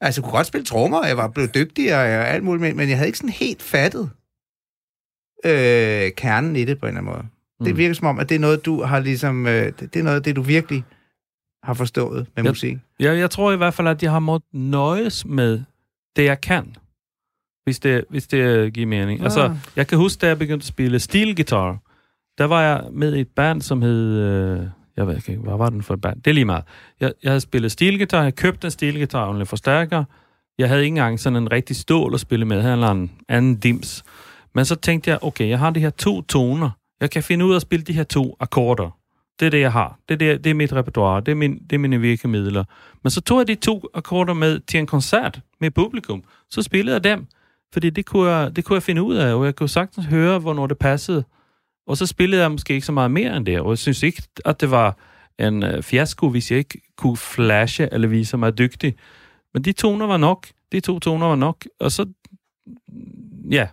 [0.00, 2.96] Altså, jeg kunne godt spille trommer, jeg var blevet dygtig og alt muligt, men jeg
[2.96, 4.10] havde ikke sådan helt fattet
[5.44, 7.33] øh, kernen i det på en eller anden måde.
[7.58, 7.78] Det mm.
[7.78, 9.46] virker som om, at det er noget, du har ligesom...
[9.46, 10.84] Øh, det, det er noget af det, du virkelig
[11.62, 12.78] har forstået med jeg, musik.
[13.00, 15.62] Ja, jeg tror i hvert fald, at jeg har måttet nøjes med
[16.16, 16.76] det, jeg kan.
[17.64, 19.18] Hvis det, hvis det giver mening.
[19.18, 19.24] Ja.
[19.24, 21.78] Altså, jeg kan huske, da jeg begyndte at spille stilgitar,
[22.38, 24.18] der var jeg med i et band, som hed...
[24.18, 26.22] Øh, jeg ved ikke, hvad var den for et band?
[26.22, 26.64] Det er lige meget.
[27.00, 30.04] Jeg, jeg havde spillet stilgitar, jeg købte en stilgitar og en forstærker.
[30.58, 34.04] Jeg havde ikke engang sådan en rigtig stål at spille med, eller en anden dims.
[34.54, 37.52] Men så tænkte jeg, okay, jeg har de her to toner, jeg kan finde ud
[37.52, 38.98] af at spille de her to akkorder.
[39.40, 39.98] Det er det, jeg har.
[40.09, 41.20] Det er, det, det er mit repertoire.
[41.20, 42.64] Det er, min, det er mine virkemidler.
[43.02, 46.24] Men så tog jeg de to akkorder med til en koncert med publikum.
[46.50, 47.26] Så spillede jeg dem.
[47.72, 50.38] Fordi det kunne jeg, det kunne jeg finde ud af, og jeg kunne sagtens høre,
[50.38, 51.24] hvornår det passede.
[51.87, 54.22] Og så spillede jeg måske ikke så meget mere end det, og jeg synes ikke,
[54.44, 54.96] at det var
[55.38, 58.96] en uh, fiasko, hvis jeg ikke kunne flashe eller vise mig dygtig.
[59.54, 60.46] Men de toner var nok.
[60.72, 61.64] De to toner var nok.
[61.80, 62.07] Og så,
[63.50, 63.68] ja,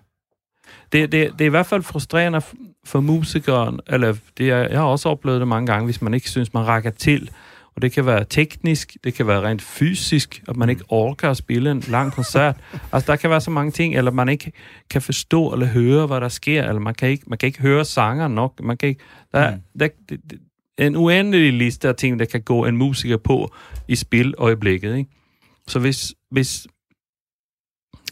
[0.92, 2.42] det, det, det er i hvert fald frustrerende
[2.86, 6.30] for musikeren, eller det er, jeg har også oplevet det mange gange, hvis man ikke
[6.30, 7.30] synes, man rækker til.
[7.76, 11.38] Og det kan være teknisk, det kan være rent fysisk, at man ikke orker at
[11.38, 12.56] spille en lang koncert.
[12.94, 14.52] altså, der kan være så mange ting, eller man ikke
[14.90, 17.86] kan forstå eller høre, hvad der sker, eller man kan ikke, man kan ikke høre
[17.86, 18.60] sanger nok.
[18.64, 19.02] Man kan ikke,
[19.34, 19.62] der, mm.
[19.80, 20.38] der, der,
[20.86, 23.54] en uendelig liste af ting, der kan gå en musiker på
[23.88, 24.96] i spiløjeblikket.
[24.98, 25.10] Ikke?
[25.68, 26.68] Så hvis, hvis,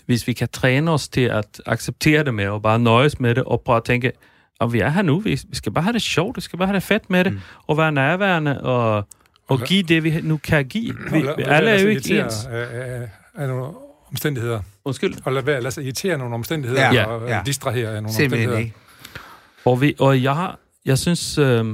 [0.06, 3.44] hvis vi kan træne os til at acceptere det med, og bare nøjes med det,
[3.44, 4.12] og prøve at tænke,
[4.60, 6.76] og vi er her nu, vi skal bare have det sjovt, vi skal bare have
[6.76, 7.40] det fedt med det, mm.
[7.68, 9.08] og være nærværende, og,
[9.48, 10.96] og give det, vi nu kan give.
[11.12, 12.46] Vi, lad, alle er jo ikke ens.
[12.46, 13.74] Af, af, af nogle
[14.12, 14.62] omstændigheder.
[14.86, 15.14] Undskyld.
[15.26, 17.06] Og lad være, lad sig irritere nogle omstændigheder, ja.
[17.06, 17.42] og ja.
[17.46, 18.60] distrahere af nogle Simpelthen omstændigheder.
[18.60, 18.76] Ikke.
[19.66, 21.66] Og, vi, og jeg, har, jeg synes, øh,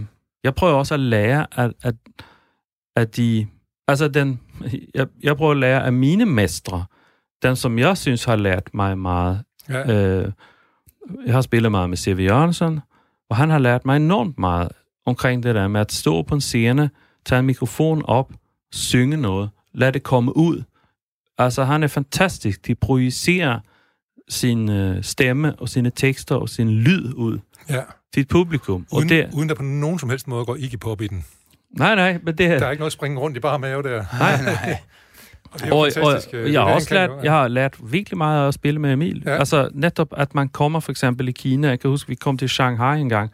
[0.43, 1.95] jeg prøver også at lære, at, at,
[2.95, 3.47] at de,
[3.87, 4.39] altså den,
[4.95, 6.85] jeg, jeg prøver at lære af mine mestre,
[7.43, 9.43] den, som jeg synes har lært mig meget.
[9.69, 9.93] Ja.
[9.93, 10.31] Øh,
[11.25, 12.19] jeg har spillet meget med C.V.
[12.19, 12.79] Jørgensen,
[13.29, 14.71] og han har lært mig enormt meget
[15.05, 16.89] omkring det der med at stå på en scene,
[17.25, 18.31] tage en mikrofon op,
[18.71, 20.63] synge noget, lad det komme ud.
[21.37, 22.67] Altså, han er fantastisk.
[22.67, 23.59] De projicerer
[24.29, 27.39] sin øh, stemme og sine tekster og sin lyd ud
[27.69, 27.81] ja.
[28.13, 28.87] til et publikum.
[28.91, 31.25] Uden, og det, uden der på nogen som helst måde går ikke på i den.
[31.69, 32.59] Nej, nej, men det...
[32.59, 34.05] Der er ikke noget springe rundt i bare mave der.
[34.19, 34.77] Nej, nej.
[35.71, 38.79] Og, og, og øh, jeg har også lært, jeg har lært virkelig meget at spille
[38.79, 39.23] med Emil.
[39.25, 39.37] Ja.
[39.37, 41.67] Altså netop, at man kommer for eksempel i Kina.
[41.67, 43.31] Jeg kan huske, vi kom til Shanghai en gang.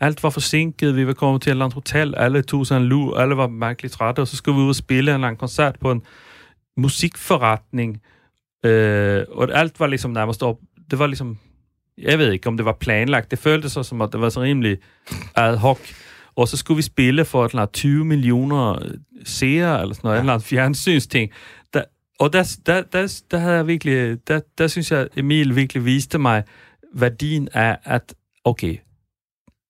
[0.00, 2.84] Alt var forsinket, vi var kommet til et eller andet hotel, alle tog sig en
[2.84, 5.76] lur, alle var mærkeligt trætte, og så skulle vi ud og spille en lang koncert
[5.80, 6.02] på en
[6.76, 8.00] musikforretning.
[8.64, 10.58] Øh, og alt var ligesom nærmest op.
[10.90, 11.38] Det var ligesom,
[11.98, 13.30] jeg ved ikke, om det var planlagt.
[13.30, 14.78] Det føltes så som, at det var så rimelig
[15.36, 15.78] ad hoc.
[16.36, 18.78] Og så skulle vi spille for et eller andet 20 millioner
[19.24, 20.20] seere, eller sådan noget, ja.
[20.20, 21.30] eller andet fjernsynsting.
[22.22, 26.18] Og der, der, der, der, havde jeg virkelig, der, der synes jeg, Emil virkelig viste
[26.18, 26.44] mig
[26.94, 28.14] værdien af, at
[28.44, 28.76] okay,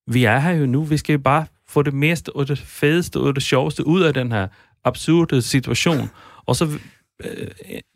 [0.06, 3.34] vi er her jo nu, vi skal bare få det meste og det fedeste og
[3.34, 4.48] det sjoveste ud af den her
[4.84, 6.10] absurde situation.
[6.46, 6.78] Og så
[7.24, 7.48] øh,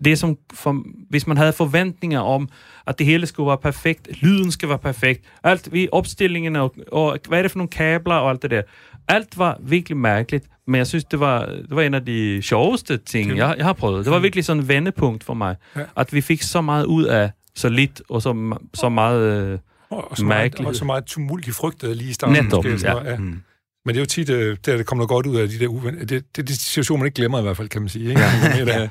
[0.05, 2.49] det som, for, hvis man havde forventninger om,
[2.87, 7.19] at det hele skulle være perfekt, lyden skal være perfekt, alt, vi, opstillingen og, og
[7.29, 8.63] hvad er det for nogle kabler og alt det der.
[9.09, 12.97] Alt var virkelig mærkeligt, men jeg synes, det var, det var en af de sjoveste
[12.97, 14.05] ting, jeg, jeg har prøvet.
[14.05, 15.83] Det var virkelig sådan en vendepunkt for mig, Ja.
[15.97, 19.21] at vi fik så meget ud af så lidt og så, så meget...
[19.53, 19.59] Øh,
[19.91, 20.69] Og så meget, Mærkelighed.
[20.69, 22.45] og så meget tumult, de frygtede lige i starten.
[22.45, 22.95] Netop, måske, ja.
[22.95, 23.43] noget, Mm.
[23.85, 25.69] Men det er jo tit, øh, der, der kommer noget godt ud af de der
[25.69, 25.95] uven.
[25.99, 28.09] Det, det, det er de situationer, man ikke glemmer i hvert fald, kan man sige.
[28.09, 28.21] Ikke?
[28.21, 28.65] Ja.
[28.67, 28.89] Ja.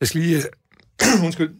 [0.00, 0.42] Jeg skal lige...
[1.24, 1.50] undskyld.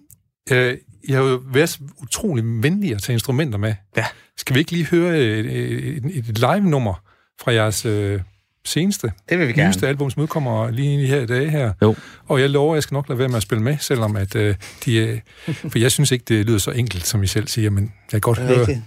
[0.53, 3.75] Øh, I har jo været utrolig venlige at tage instrumenter med.
[3.97, 4.05] Ja.
[4.41, 7.03] Skal vi ikke lige høre et, et, et live-nummer
[7.43, 8.21] fra jeres øh,
[8.65, 9.69] seneste, Det vil vi gerne.
[9.69, 11.73] nyeste album, som udkommer lige i de her her?
[11.83, 11.95] Jo.
[12.29, 14.35] Og jeg lover, at jeg skal nok lade være med at spille med, selvom at
[14.37, 14.97] øh, de...
[14.97, 15.21] Øh,
[15.55, 18.21] for jeg synes ikke, det lyder så enkelt, som I selv siger, men jeg kan
[18.21, 18.59] godt Det er høre...
[18.61, 18.81] rigtigt.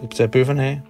[0.00, 0.80] Du tager bøfferne af.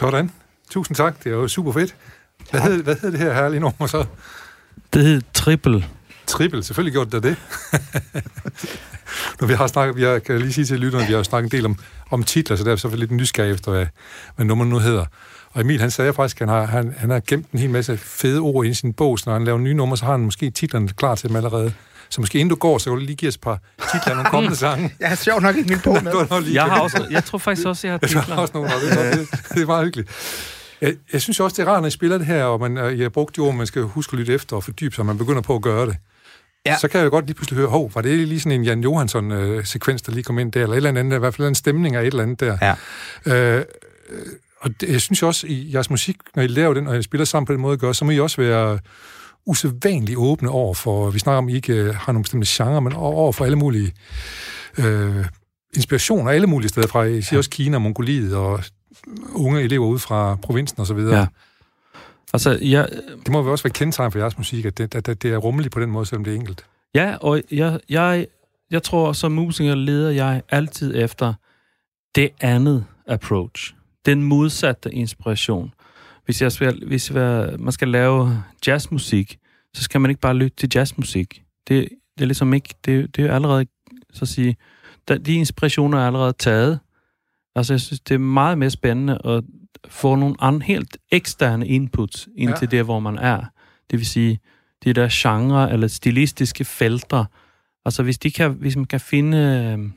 [0.00, 0.30] Sådan.
[0.70, 1.24] Tusind tak.
[1.24, 1.94] Det er jo super fedt.
[2.50, 4.04] Hvad hed, hvad hed det her herlige nummer så?
[4.92, 5.84] det hed Triple.
[6.26, 6.62] Triple.
[6.62, 7.36] Selvfølgelig gjorde det det.
[9.40, 11.52] Når vi har snakket, vi har, kan jeg lige sige til lytterne, vi har snakket
[11.52, 11.78] en del om,
[12.10, 13.86] om titler, så der er så lidt nysgerrig efter, hvad,
[14.36, 15.04] hvad nummeret nu hedder.
[15.50, 17.96] Og Emil, han sagde faktisk, at han har, han, han har gemt en hel masse
[17.96, 20.50] fede ord i sin bog, så når han laver nye numre, så har han måske
[20.50, 21.72] titlerne klar til dem allerede.
[22.10, 23.60] Så måske inden du går, så kan du lige give os et par
[23.92, 24.94] titler af nogle kommende sange.
[25.00, 26.12] Jeg har sjovt nok ikke min bog med.
[26.52, 28.36] Jeg har også, jeg tror faktisk også, jeg har jeg har titler.
[28.36, 30.08] også nogle, og det, det, det er meget hyggeligt.
[30.80, 32.98] Jeg, jeg synes også, det er rart, når I spiller det her, og man, jeg
[33.04, 35.18] har brugt de ord, man skal huske at lytte efter og fordybe sig, og man
[35.18, 35.96] begynder på at gøre det.
[36.66, 36.76] Ja.
[36.78, 38.80] Så kan jeg jo godt lige pludselig høre, hov, var det lige sådan en Jan
[38.80, 41.96] Johansson-sekvens, der lige kom ind der, eller et eller andet, i hvert fald en stemning
[41.96, 42.74] af et eller andet der.
[43.26, 43.56] Ja.
[43.58, 43.64] Øh,
[44.60, 47.24] og det, jeg synes også, i jeres musik, når I laver den, og I spiller
[47.24, 48.78] sammen på den måde, gør, så må I også være
[49.46, 52.92] usædvanligt åbne over for, vi snakker om, I ikke øh, har nogle bestemte genre, men
[52.92, 53.92] over for alle mulige
[54.78, 55.26] øh,
[55.76, 57.04] inspirationer alle mulige steder fra.
[57.04, 58.60] I siger også Kina, Mongoliet og
[59.32, 61.18] unge elever ude fra provinsen og så videre.
[61.18, 61.26] Ja.
[62.32, 62.88] Altså, jeg,
[63.24, 65.74] Det må jo også være kendetegn for jeres musik, at det, at det er rummeligt
[65.74, 66.64] på den måde, selvom det er enkelt.
[66.94, 68.26] Ja, og jeg, jeg,
[68.70, 71.34] jeg tror, som musiker leder jeg altid efter
[72.14, 73.74] det andet approach.
[74.06, 75.72] Den modsatte inspiration.
[76.30, 79.38] Hvis, jeg skal, hvis jeg, man skal lave jazzmusik,
[79.74, 81.42] så skal man ikke bare lytte til jazzmusik.
[81.68, 83.66] Det, det er ligesom ikke, det, det er allerede,
[84.12, 84.56] så at sige,
[85.08, 86.80] der, de inspirationer er allerede taget.
[87.54, 89.44] Altså, jeg synes, det er meget mere spændende at
[89.88, 92.76] få nogle andre, helt eksterne inputs ind til ja.
[92.76, 93.44] det, hvor man er.
[93.90, 94.40] Det vil sige,
[94.84, 97.24] de der genre eller stilistiske felter.
[97.84, 99.90] Altså, hvis, de kan, hvis man kan finde, øh,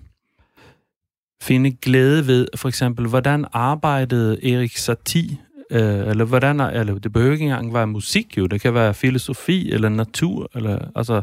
[1.42, 5.38] finde glæde ved, for eksempel, hvordan arbejdede Erik Satie
[5.74, 9.72] Øh, eller hvordan, eller det behøver ikke engang være musik jo, det kan være filosofi
[9.72, 11.22] eller natur, eller, altså,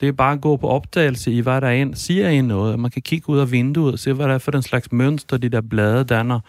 [0.00, 2.78] det er bare at gå på opdagelse i, hvad der er en, siger en noget,
[2.78, 5.36] man kan kigge ud af vinduet og se, hvad der er for den slags mønster,
[5.36, 6.40] de der blade danner.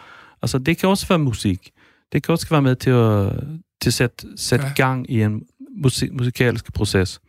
[0.42, 1.70] Altså, det kan også være musik.
[2.12, 3.32] Det kan også være med til at,
[3.80, 4.72] til at sætte, sætte ja.
[4.72, 5.42] gang i en
[5.76, 7.20] musik, musikalsk proces.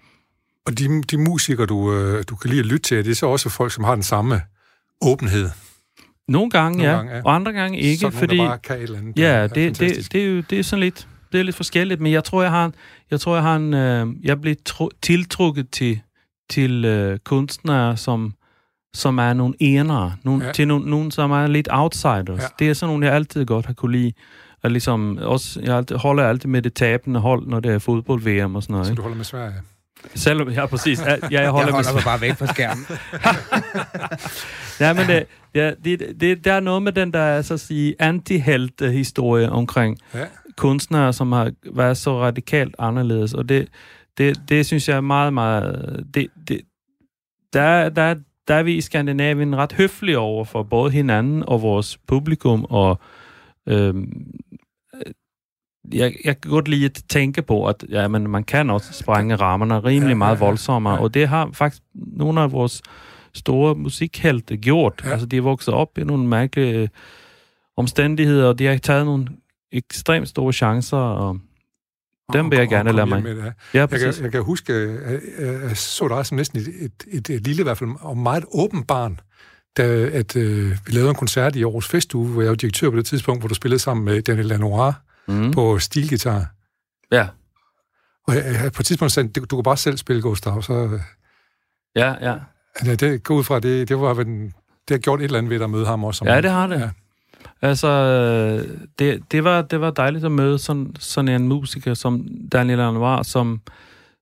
[0.65, 3.27] Og de, de musikere, du, øh, du kan lide at lytte til, det er så
[3.27, 4.41] også folk, som har den samme
[5.01, 5.49] åbenhed
[6.27, 6.97] nogle gange, Nogle ja.
[6.97, 7.21] Gange, ja.
[7.25, 8.37] Og andre gange ikke, sådan fordi...
[8.37, 9.19] bare kan et eller andet.
[9.19, 12.01] Ja, det, det, det, det, er jo det er sådan lidt, det er lidt forskelligt,
[12.01, 12.71] men jeg tror, jeg har,
[13.11, 15.99] jeg tror, jeg har en, øh, jeg bliver tro, tiltrukket til,
[16.49, 18.33] til øh, kunstnere, som,
[18.93, 20.51] som er nogle enere, nogle, ja.
[20.51, 22.41] til nogle, nogle, som er lidt outsiders.
[22.41, 22.47] Ja.
[22.59, 24.13] Det er sådan nogle, jeg altid godt har kunne lide.
[24.63, 28.55] Og ligesom, også, jeg altid, holder altid med det tabende hold, når det er fodbold-VM
[28.55, 28.87] og sådan noget.
[28.87, 29.53] Så du holder med Sverige?
[30.15, 31.01] Selvom, ja, præcis.
[31.01, 32.85] Ja, jeg holder, jeg holder mig bare væk fra skærmen.
[34.85, 35.25] ja, men det,
[35.55, 40.25] ja, det, det, der er noget med den der, så at sige, anti-held-historie omkring ja.
[40.57, 43.67] kunstnere, som har været så radikalt anderledes, og det,
[44.17, 46.05] det, det synes jeg er meget, meget...
[46.13, 46.61] Det, det,
[47.53, 48.15] der, der,
[48.47, 52.99] der er vi i Skandinavien ret høflige over for både hinanden og vores publikum, og
[53.67, 54.31] øhm,
[55.93, 59.35] jeg, jeg kan godt lide at tænke på, at ja, men man kan også sprænge
[59.35, 62.81] rammerne rimelig meget voldsommere, og det har faktisk nogle af vores
[63.33, 65.01] store musikhelte gjort.
[65.05, 65.11] Ja.
[65.11, 66.87] Altså, de er vokset op i nogle mærkelige øh,
[67.77, 69.27] omstændigheder, og de har taget nogle
[69.71, 71.37] ekstremt store chancer, og
[72.33, 73.23] dem vil jeg gerne lade mig.
[73.23, 73.79] Med det, ja.
[73.79, 77.47] Jeg, kan, jeg kan huske, at jeg så dig som næsten et, et, et, et
[77.47, 79.19] lille, i hvert fald, og meget åbent barn,
[79.77, 79.83] da
[80.13, 83.05] at, øh, vi lavede en koncert i Aarhus Festuge, hvor jeg var direktør på det
[83.05, 85.51] tidspunkt, hvor du spillede sammen med Daniel Lanoir mm.
[85.51, 86.45] på stilgitar.
[87.11, 87.27] Ja.
[88.27, 90.99] Og jeg, jeg, på et tidspunkt sagde du, du kan bare selv spille, Gustav, så...
[91.95, 92.35] Ja, ja.
[92.85, 94.13] ja det går ud fra, det, det var
[94.87, 96.25] det har gjort et eller andet ved at møde ham også.
[96.25, 96.79] Ja, det har det.
[96.79, 96.89] Ja.
[97.61, 97.89] Altså,
[98.99, 103.23] det, det, var, det var dejligt at møde sådan, sådan en musiker som Daniel Lanoir,
[103.23, 103.61] som,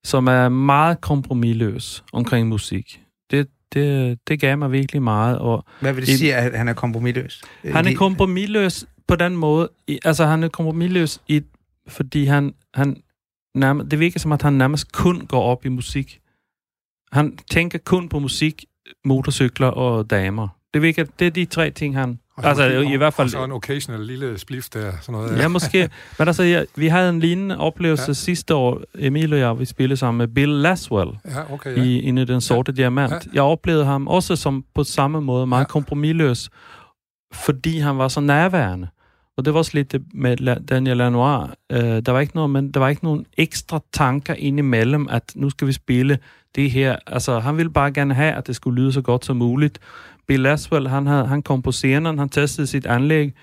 [0.04, 3.02] som er meget kompromilløs omkring musik.
[3.32, 5.38] Det, det, det gav mig virkelig meget.
[5.40, 7.42] Og Hvad vil det sige, at han er kompromilløs?
[7.66, 9.70] Han er kompromilløs på den måde,
[10.06, 11.42] altså han er kompromilløs, i,
[11.88, 13.04] fordi han, han
[13.56, 16.20] nærmest, det virker som, at han nærmest kun går op i musik.
[17.12, 18.66] Han tænker kun på musik,
[19.06, 20.48] motorcykler og damer.
[20.74, 22.20] Det, virker, det er de tre ting, han...
[22.38, 23.26] Og altså, i, i hvert fald...
[23.26, 25.36] Og så en occasional lille spliff der, sådan noget.
[25.36, 25.90] Ja, ja måske.
[26.20, 28.14] Men altså, ja, vi havde en lignende oplevelse ja.
[28.14, 31.84] sidste år, Emil og jeg, vi spillede sammen med Bill Laswell ja, okay, ja.
[31.84, 32.82] i Inde den sorte ja.
[32.82, 33.12] diamant.
[33.12, 33.18] Ja.
[33.34, 35.68] Jeg oplevede ham også som på samme måde meget ja.
[35.68, 36.50] kompromilløs,
[37.34, 38.88] fordi han var så nærværende.
[39.38, 41.54] Og det var også lidt med Daniel Lanoir.
[41.74, 45.50] Uh, der, var ikke noget, men der var ikke nogen ekstra tanker indimellem, at nu
[45.50, 46.20] skal vi spille
[46.56, 46.96] det her.
[47.08, 49.80] Altså, han ville bare gerne have, at det skulle lyde så godt som muligt.
[50.28, 53.34] Bill Laswell, han, havde, han kom på scenen, han testede sit anlæg,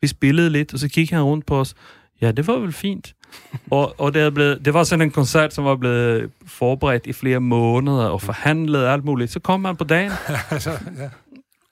[0.00, 1.74] vi spillede lidt, og så kiggede han rundt på os.
[2.20, 3.14] Ja, det var vel fint.
[3.70, 7.40] og og det, blevet, det var sådan en koncert, som var blevet forberedt i flere
[7.40, 9.30] måneder og forhandlet og alt muligt.
[9.30, 10.12] Så kom han på dagen.
[10.50, 11.08] altså, ja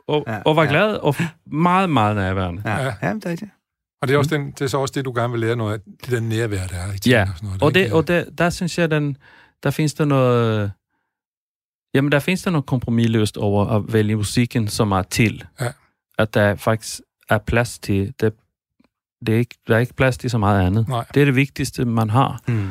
[0.09, 0.71] og, ja, og var ja.
[0.71, 1.15] glad og
[1.47, 2.63] meget, meget nærværende.
[2.65, 2.95] Ja, ja.
[3.03, 3.51] ja det er det.
[4.03, 5.73] Og det er, også den, det er så også det, du gerne vil lære noget
[5.73, 6.93] af, det der nærvær, der er.
[6.93, 7.63] I ja, og, sådan noget.
[7.63, 9.17] og, det, og det, der synes jeg, den,
[9.63, 10.73] der findes der noget...
[11.95, 15.45] Jamen, der findes der noget kompromilløst over at vælge musikken, som er til.
[15.61, 15.73] Ja.
[16.19, 18.15] At der faktisk er plads til...
[18.21, 18.35] Det,
[19.27, 20.89] det er ikke, der er ikke plads til så meget andet.
[20.89, 21.05] Nej.
[21.15, 22.41] Det er det vigtigste, man har.
[22.49, 22.71] Mm.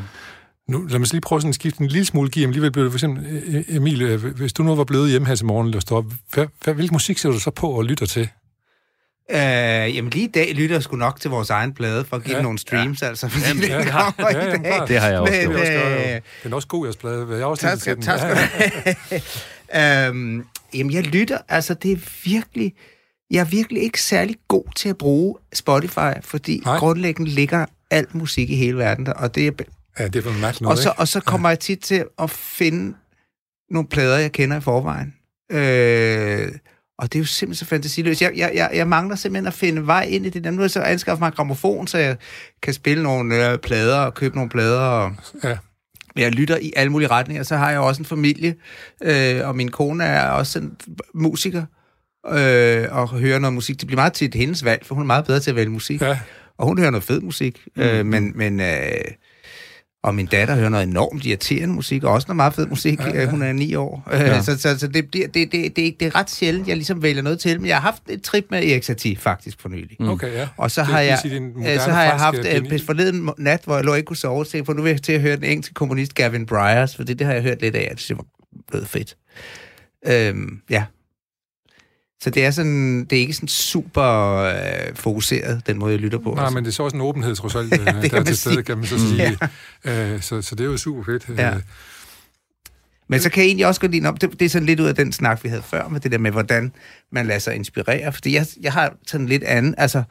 [0.67, 2.47] Nu, lad mig lige prøve sådan at skifte en lille smule gear.
[2.47, 5.27] Alligevel blev det for eksempel, e- e- Emil, øh, hvis du nu var blevet hjemme
[5.27, 7.83] her til morgen, eller stå op, hvad, hvad, hvilken musik ser du så på og
[7.85, 8.29] lytter til?
[9.31, 9.37] Øh,
[9.95, 12.35] jamen lige i dag lytter jeg sgu nok til vores egen plade, for at give
[12.35, 13.07] ja, nogle streams, ja.
[13.07, 13.29] altså.
[13.47, 15.67] Jamen, det, ja, ja, ja, ja, det har jeg også Men, gjort.
[15.67, 17.27] Øh, den er også god, jeres plade.
[17.29, 18.37] Jeg har også tak, skal, tak skal
[19.71, 20.07] ja.
[20.07, 22.73] øhm, Jamen, jeg lytter, altså det er virkelig...
[23.31, 26.77] Jeg er virkelig ikke særlig god til at bruge Spotify, fordi Nej.
[26.77, 29.51] grundlæggende ligger alt musik i hele verden der, og det er
[29.99, 31.51] Ja, det for mærkeligt noget, og så, og så kommer ja.
[31.51, 32.97] jeg tit til at finde
[33.69, 35.13] nogle plader, jeg kender i forvejen.
[35.51, 36.51] Øh,
[36.99, 38.21] og det er jo simpelthen så fantasiløst.
[38.21, 40.43] Jeg, jeg, jeg, jeg mangler simpelthen at finde vej ind i det.
[40.43, 42.17] Nu har jeg så anskaffet mig en gramofon, så jeg
[42.61, 44.79] kan spille nogle øh, plader og købe nogle plader.
[44.79, 45.57] Og, ja.
[46.15, 47.43] Jeg lytter i alle mulige retninger.
[47.43, 48.55] Så har jeg også en familie,
[49.03, 50.77] øh, og min kone er også en
[51.13, 51.63] musiker,
[52.29, 53.79] øh, og hører noget musik.
[53.79, 56.01] Det bliver meget tit hendes valg, for hun er meget bedre til at vælge musik.
[56.01, 56.19] Ja.
[56.57, 57.67] Og hun hører noget fed musik.
[57.75, 57.81] Mm.
[57.81, 58.93] Øh, men men øh,
[60.07, 62.99] Og min datter hører noget enormt irriterende musik, og også noget meget fed musik.
[62.99, 63.29] Ja, ja.
[63.29, 64.07] Hun er ni år.
[64.11, 64.23] Ja.
[64.23, 64.41] Ja.
[64.41, 67.21] så så, så det, det, det, det, det, det er ret sjældent, jeg ligesom vælger
[67.21, 67.59] noget til.
[67.61, 69.97] Men jeg har haft et trip med Erik Satie faktisk for nylig.
[69.99, 70.09] Mm.
[70.09, 70.47] Okay, ja.
[70.57, 73.61] Og så Det har jeg, øh, moderne så har jeg haft øh, øh, forleden nat,
[73.63, 75.43] hvor jeg lå ikke kunne sove, så for nu vil jeg til at høre den
[75.43, 78.25] engelske komponist Gavin Bryars, for det, det har jeg hørt lidt af, at det var
[78.67, 79.17] blevet fedt.
[80.07, 80.83] Øhm, ja.
[82.23, 86.19] Så det er sådan, det er ikke sådan super øh, fokuseret, den måde, jeg lytter
[86.19, 86.33] på.
[86.33, 86.55] Nej, altså.
[86.55, 88.37] men det er så også en åbenhed, trods alt, Ja, øh, det der er til
[88.37, 89.37] stede, kan man så sige.
[89.83, 91.29] Øh, så, så det er jo super fedt.
[91.37, 91.55] Ja.
[91.55, 91.61] Øh,
[93.07, 94.85] Men så kan jeg egentlig også godt lide, om det, det er sådan lidt ud
[94.85, 96.71] af den snak, vi havde før, med det der med, hvordan
[97.11, 98.13] man lader sig inspirere.
[98.13, 100.03] Fordi jeg, jeg har sådan lidt anden, altså,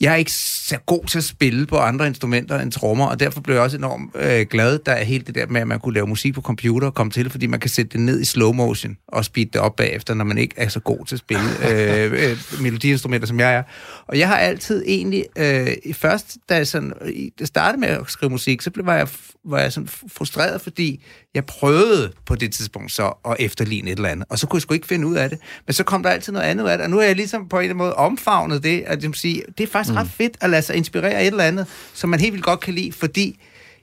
[0.00, 3.40] jeg er ikke så god til at spille på andre instrumenter end trommer, og derfor
[3.40, 5.94] blev jeg også enormt øh, glad, der er helt det der med, at man kunne
[5.94, 8.52] lave musik på computer og komme til, fordi man kan sætte det ned i slow
[8.52, 11.42] motion og speed det op bagefter, når man ikke er så god til at spille
[11.70, 13.62] øh, øh, melodiinstrumenter, som jeg er.
[14.06, 16.92] Og jeg har altid egentlig, øh, først da jeg sådan,
[17.38, 19.08] det startede med at skrive musik, så blev var jeg,
[19.44, 24.08] var jeg sådan frustreret, fordi jeg prøvede på det tidspunkt så at efterligne et eller
[24.08, 25.38] andet, og så kunne jeg sgu ikke finde ud af det.
[25.66, 27.56] Men så kom der altid noget andet af det, og nu har jeg ligesom på
[27.56, 29.96] en eller anden måde omfavnet det, at sige, det er faktisk mm.
[29.96, 32.60] ret fedt at lade sig inspirere af et eller andet, som man helt vildt godt
[32.60, 33.38] kan lide, fordi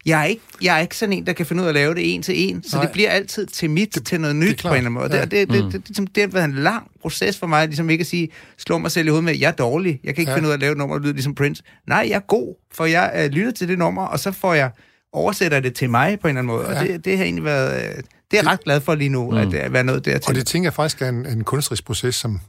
[0.06, 1.96] jeg er, ikke, jeg er ikke sådan en, der kan finde ud af at lave
[1.96, 2.86] det en til en, så Nej.
[2.86, 5.16] det bliver altid til mit, det, til noget nyt på en eller anden måde.
[5.16, 5.22] Ja.
[5.22, 7.90] Det, det, det, det, det, det, det har været en lang proces for mig, ligesom
[7.90, 10.32] ikke at sige, slå mig selv i hovedet med, jeg er dårlig, jeg kan ikke
[10.32, 10.38] Ja.
[10.38, 11.64] finde ud af at lave et nummer, der lyder ligesom Prince.
[11.88, 14.72] Nej, jeg er god, for jeg øh, lytter til det nummer, og så får jeg
[15.14, 16.82] oversætter det til mig på en eller anden måde, Ja.
[16.82, 17.96] og det, det har egentlig været, øh,
[18.32, 19.38] det er jeg ret glad for lige nu, mm.
[19.38, 20.30] at er være noget dertil.
[20.30, 22.40] og det tænker jeg faktisk er en, en kunstnerisk proces, som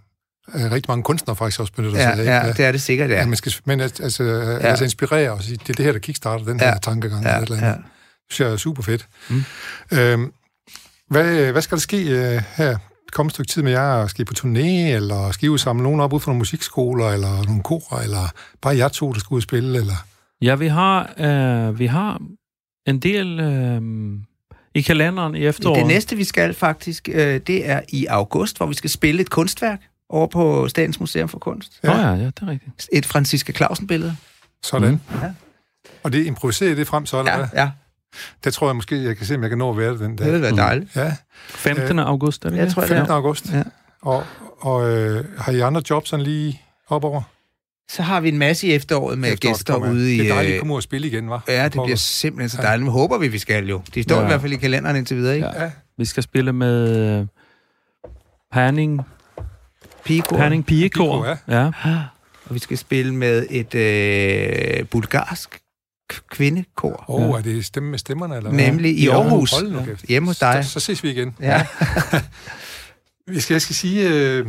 [0.54, 2.46] rigtig mange kunstnere faktisk også benytter sig ja, af.
[2.46, 3.18] ja, det er det sikkert, ja.
[3.18, 4.56] Ja, man skal, men altså, altså ja.
[4.58, 6.78] altså inspirere og sige, det er det her, der kickstarter den her Ja.
[6.82, 7.24] tankegang.
[7.24, 7.68] Ja, eller et eller andet.
[7.68, 7.74] ja.
[7.74, 9.06] Det synes jeg er super fedt.
[9.30, 9.44] Mm.
[9.92, 10.32] Øhm,
[11.10, 12.76] hvad, hvad skal der ske øh, her
[13.12, 14.06] komme et stykke tid med jer?
[14.06, 17.06] Skal I på turné, eller skal I ud samle nogen op ud fra nogle musikskoler,
[17.10, 18.32] eller nogle korer, eller
[18.62, 19.78] bare jer to, der skal ud og spille?
[19.78, 20.06] Eller?
[20.42, 22.20] Ja, vi har, øh, vi har
[22.86, 23.80] en del øh,
[24.74, 25.78] i kalenderen i efteråret.
[25.78, 29.30] Det næste, vi skal faktisk, øh, det er i august, hvor vi skal spille et
[29.30, 31.80] kunstværk over på Statens Museum for Kunst.
[31.84, 32.88] Åh oh, ja, ja, det er rigtigt.
[32.92, 34.16] Et Franziska Clausen-billede.
[34.62, 34.90] Sådan.
[34.90, 35.20] Mm.
[35.22, 35.30] Ja.
[36.02, 37.48] Og det improviserer I det frem så, eller Ja, hvad?
[37.54, 37.70] ja,
[38.44, 40.10] Det tror jeg måske, jeg kan se, om jeg kan nå at være det den
[40.10, 40.32] det dag.
[40.32, 40.96] vil være dejligt.
[40.96, 41.16] Ja,
[41.48, 41.98] 15.
[41.98, 43.10] august, er det Jeg tror, det 15.
[43.10, 43.14] er.
[43.14, 43.52] august.
[43.52, 43.62] Ja.
[44.02, 44.24] Og,
[44.60, 47.22] og øh, har I andre jobs sådan lige op over?
[47.90, 49.90] Så har vi en masse i efteråret med Efteråret gæster kommer.
[49.90, 50.18] ude i...
[50.18, 51.44] Det er dejligt øh, at komme ud og spille igen, var?
[51.48, 52.84] Ja, det bliver simpelthen så dejligt.
[52.84, 53.82] Men håber vi, vi skal jo.
[53.94, 54.20] De står Ja.
[54.20, 54.26] ja.
[54.26, 55.46] i hvert fald i kalenderen indtil videre, ikke?
[55.46, 55.62] Ja.
[55.64, 57.26] Ja, Vi skal spille med øh,
[58.52, 59.00] Herning,
[60.06, 60.36] Pico.
[60.36, 61.22] Herning Pigekor.
[61.22, 61.70] Pigekor, ja.
[62.48, 65.58] Og vi skal spille med et øh, bulgarsk
[66.30, 67.04] kvindekor.
[67.08, 67.38] Åh, oh, Ja.
[67.38, 68.66] er det stemme med stemmerne, eller hvad?
[68.66, 69.14] Nemlig i Ja.
[69.22, 69.50] Aarhus.
[69.52, 69.80] Hold nu.
[70.08, 70.64] Hjemme hos dig.
[70.64, 71.34] Så, så ses vi igen.
[71.40, 71.66] Ja.
[73.28, 74.46] Vi skal, jeg skal sige uh,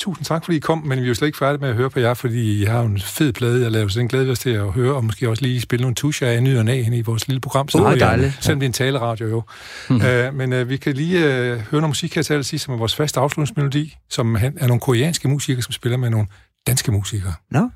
[0.00, 1.90] tusind tak, fordi I kom, men vi er jo slet ikke færdige med at høre
[1.90, 4.38] på jer, fordi I har en fed plade, jeg laver, så den glæder vi os
[4.38, 7.00] til at høre, og måske også lige spille nogle tuscher af ny og næ i
[7.02, 7.68] vores lille program.
[7.74, 8.38] Uh, vi er- dejligt.
[8.40, 9.42] Selvom det er en taleradio jo.
[9.90, 9.96] Mm.
[9.96, 11.24] Uh, men uh, vi kan lige uh,
[11.58, 15.28] høre noget musik her til allersidst, som er vores faste afslutningsmelodi, som er nogle koreanske
[15.28, 16.26] musikere, som spiller med nogle
[16.66, 17.32] danske musikere.
[17.50, 17.68] Nå,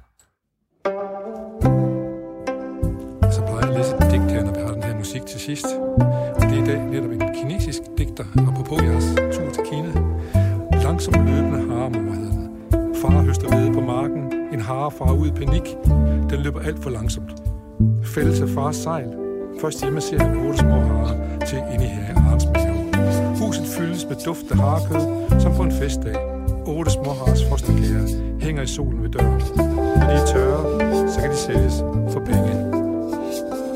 [3.32, 5.40] Så plejer jeg at læse et digt her, når vi har den her musik til
[5.40, 5.66] sidst.
[6.36, 9.04] Og det er i dag netop en kinesisk digter, apropos jeres
[9.36, 9.92] tur til Kina.
[10.82, 11.63] Langsomt løbende.
[13.04, 15.76] Far høster hvede på marken, en hare farer ud i panik.
[16.30, 17.32] Den løber alt for langsomt.
[18.04, 19.08] Fælles af fars sejl.
[19.60, 23.36] Først hjemme ser han otte små harer til inde i her Arns mave.
[23.40, 26.16] Huset fyldes med duft af harekød, som på en festdag.
[26.66, 28.06] Otte små hares fosterkære
[28.40, 29.42] hænger i solen ved døren.
[29.98, 30.62] Når de er tørre,
[31.12, 31.74] så kan de sælges
[32.12, 32.52] for penge.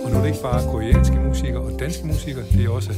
[0.05, 2.93] Og nu er det ikke bare koreanske musikere og danske musikere, det er også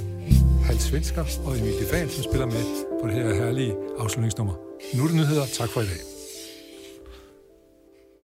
[0.65, 2.65] halvt svensker og Emilie Fahl, som spiller med
[3.03, 4.55] på det her herlige afslutningsnummer.
[4.95, 5.47] Nu er det nyheder.
[5.59, 6.20] Tak for i dag.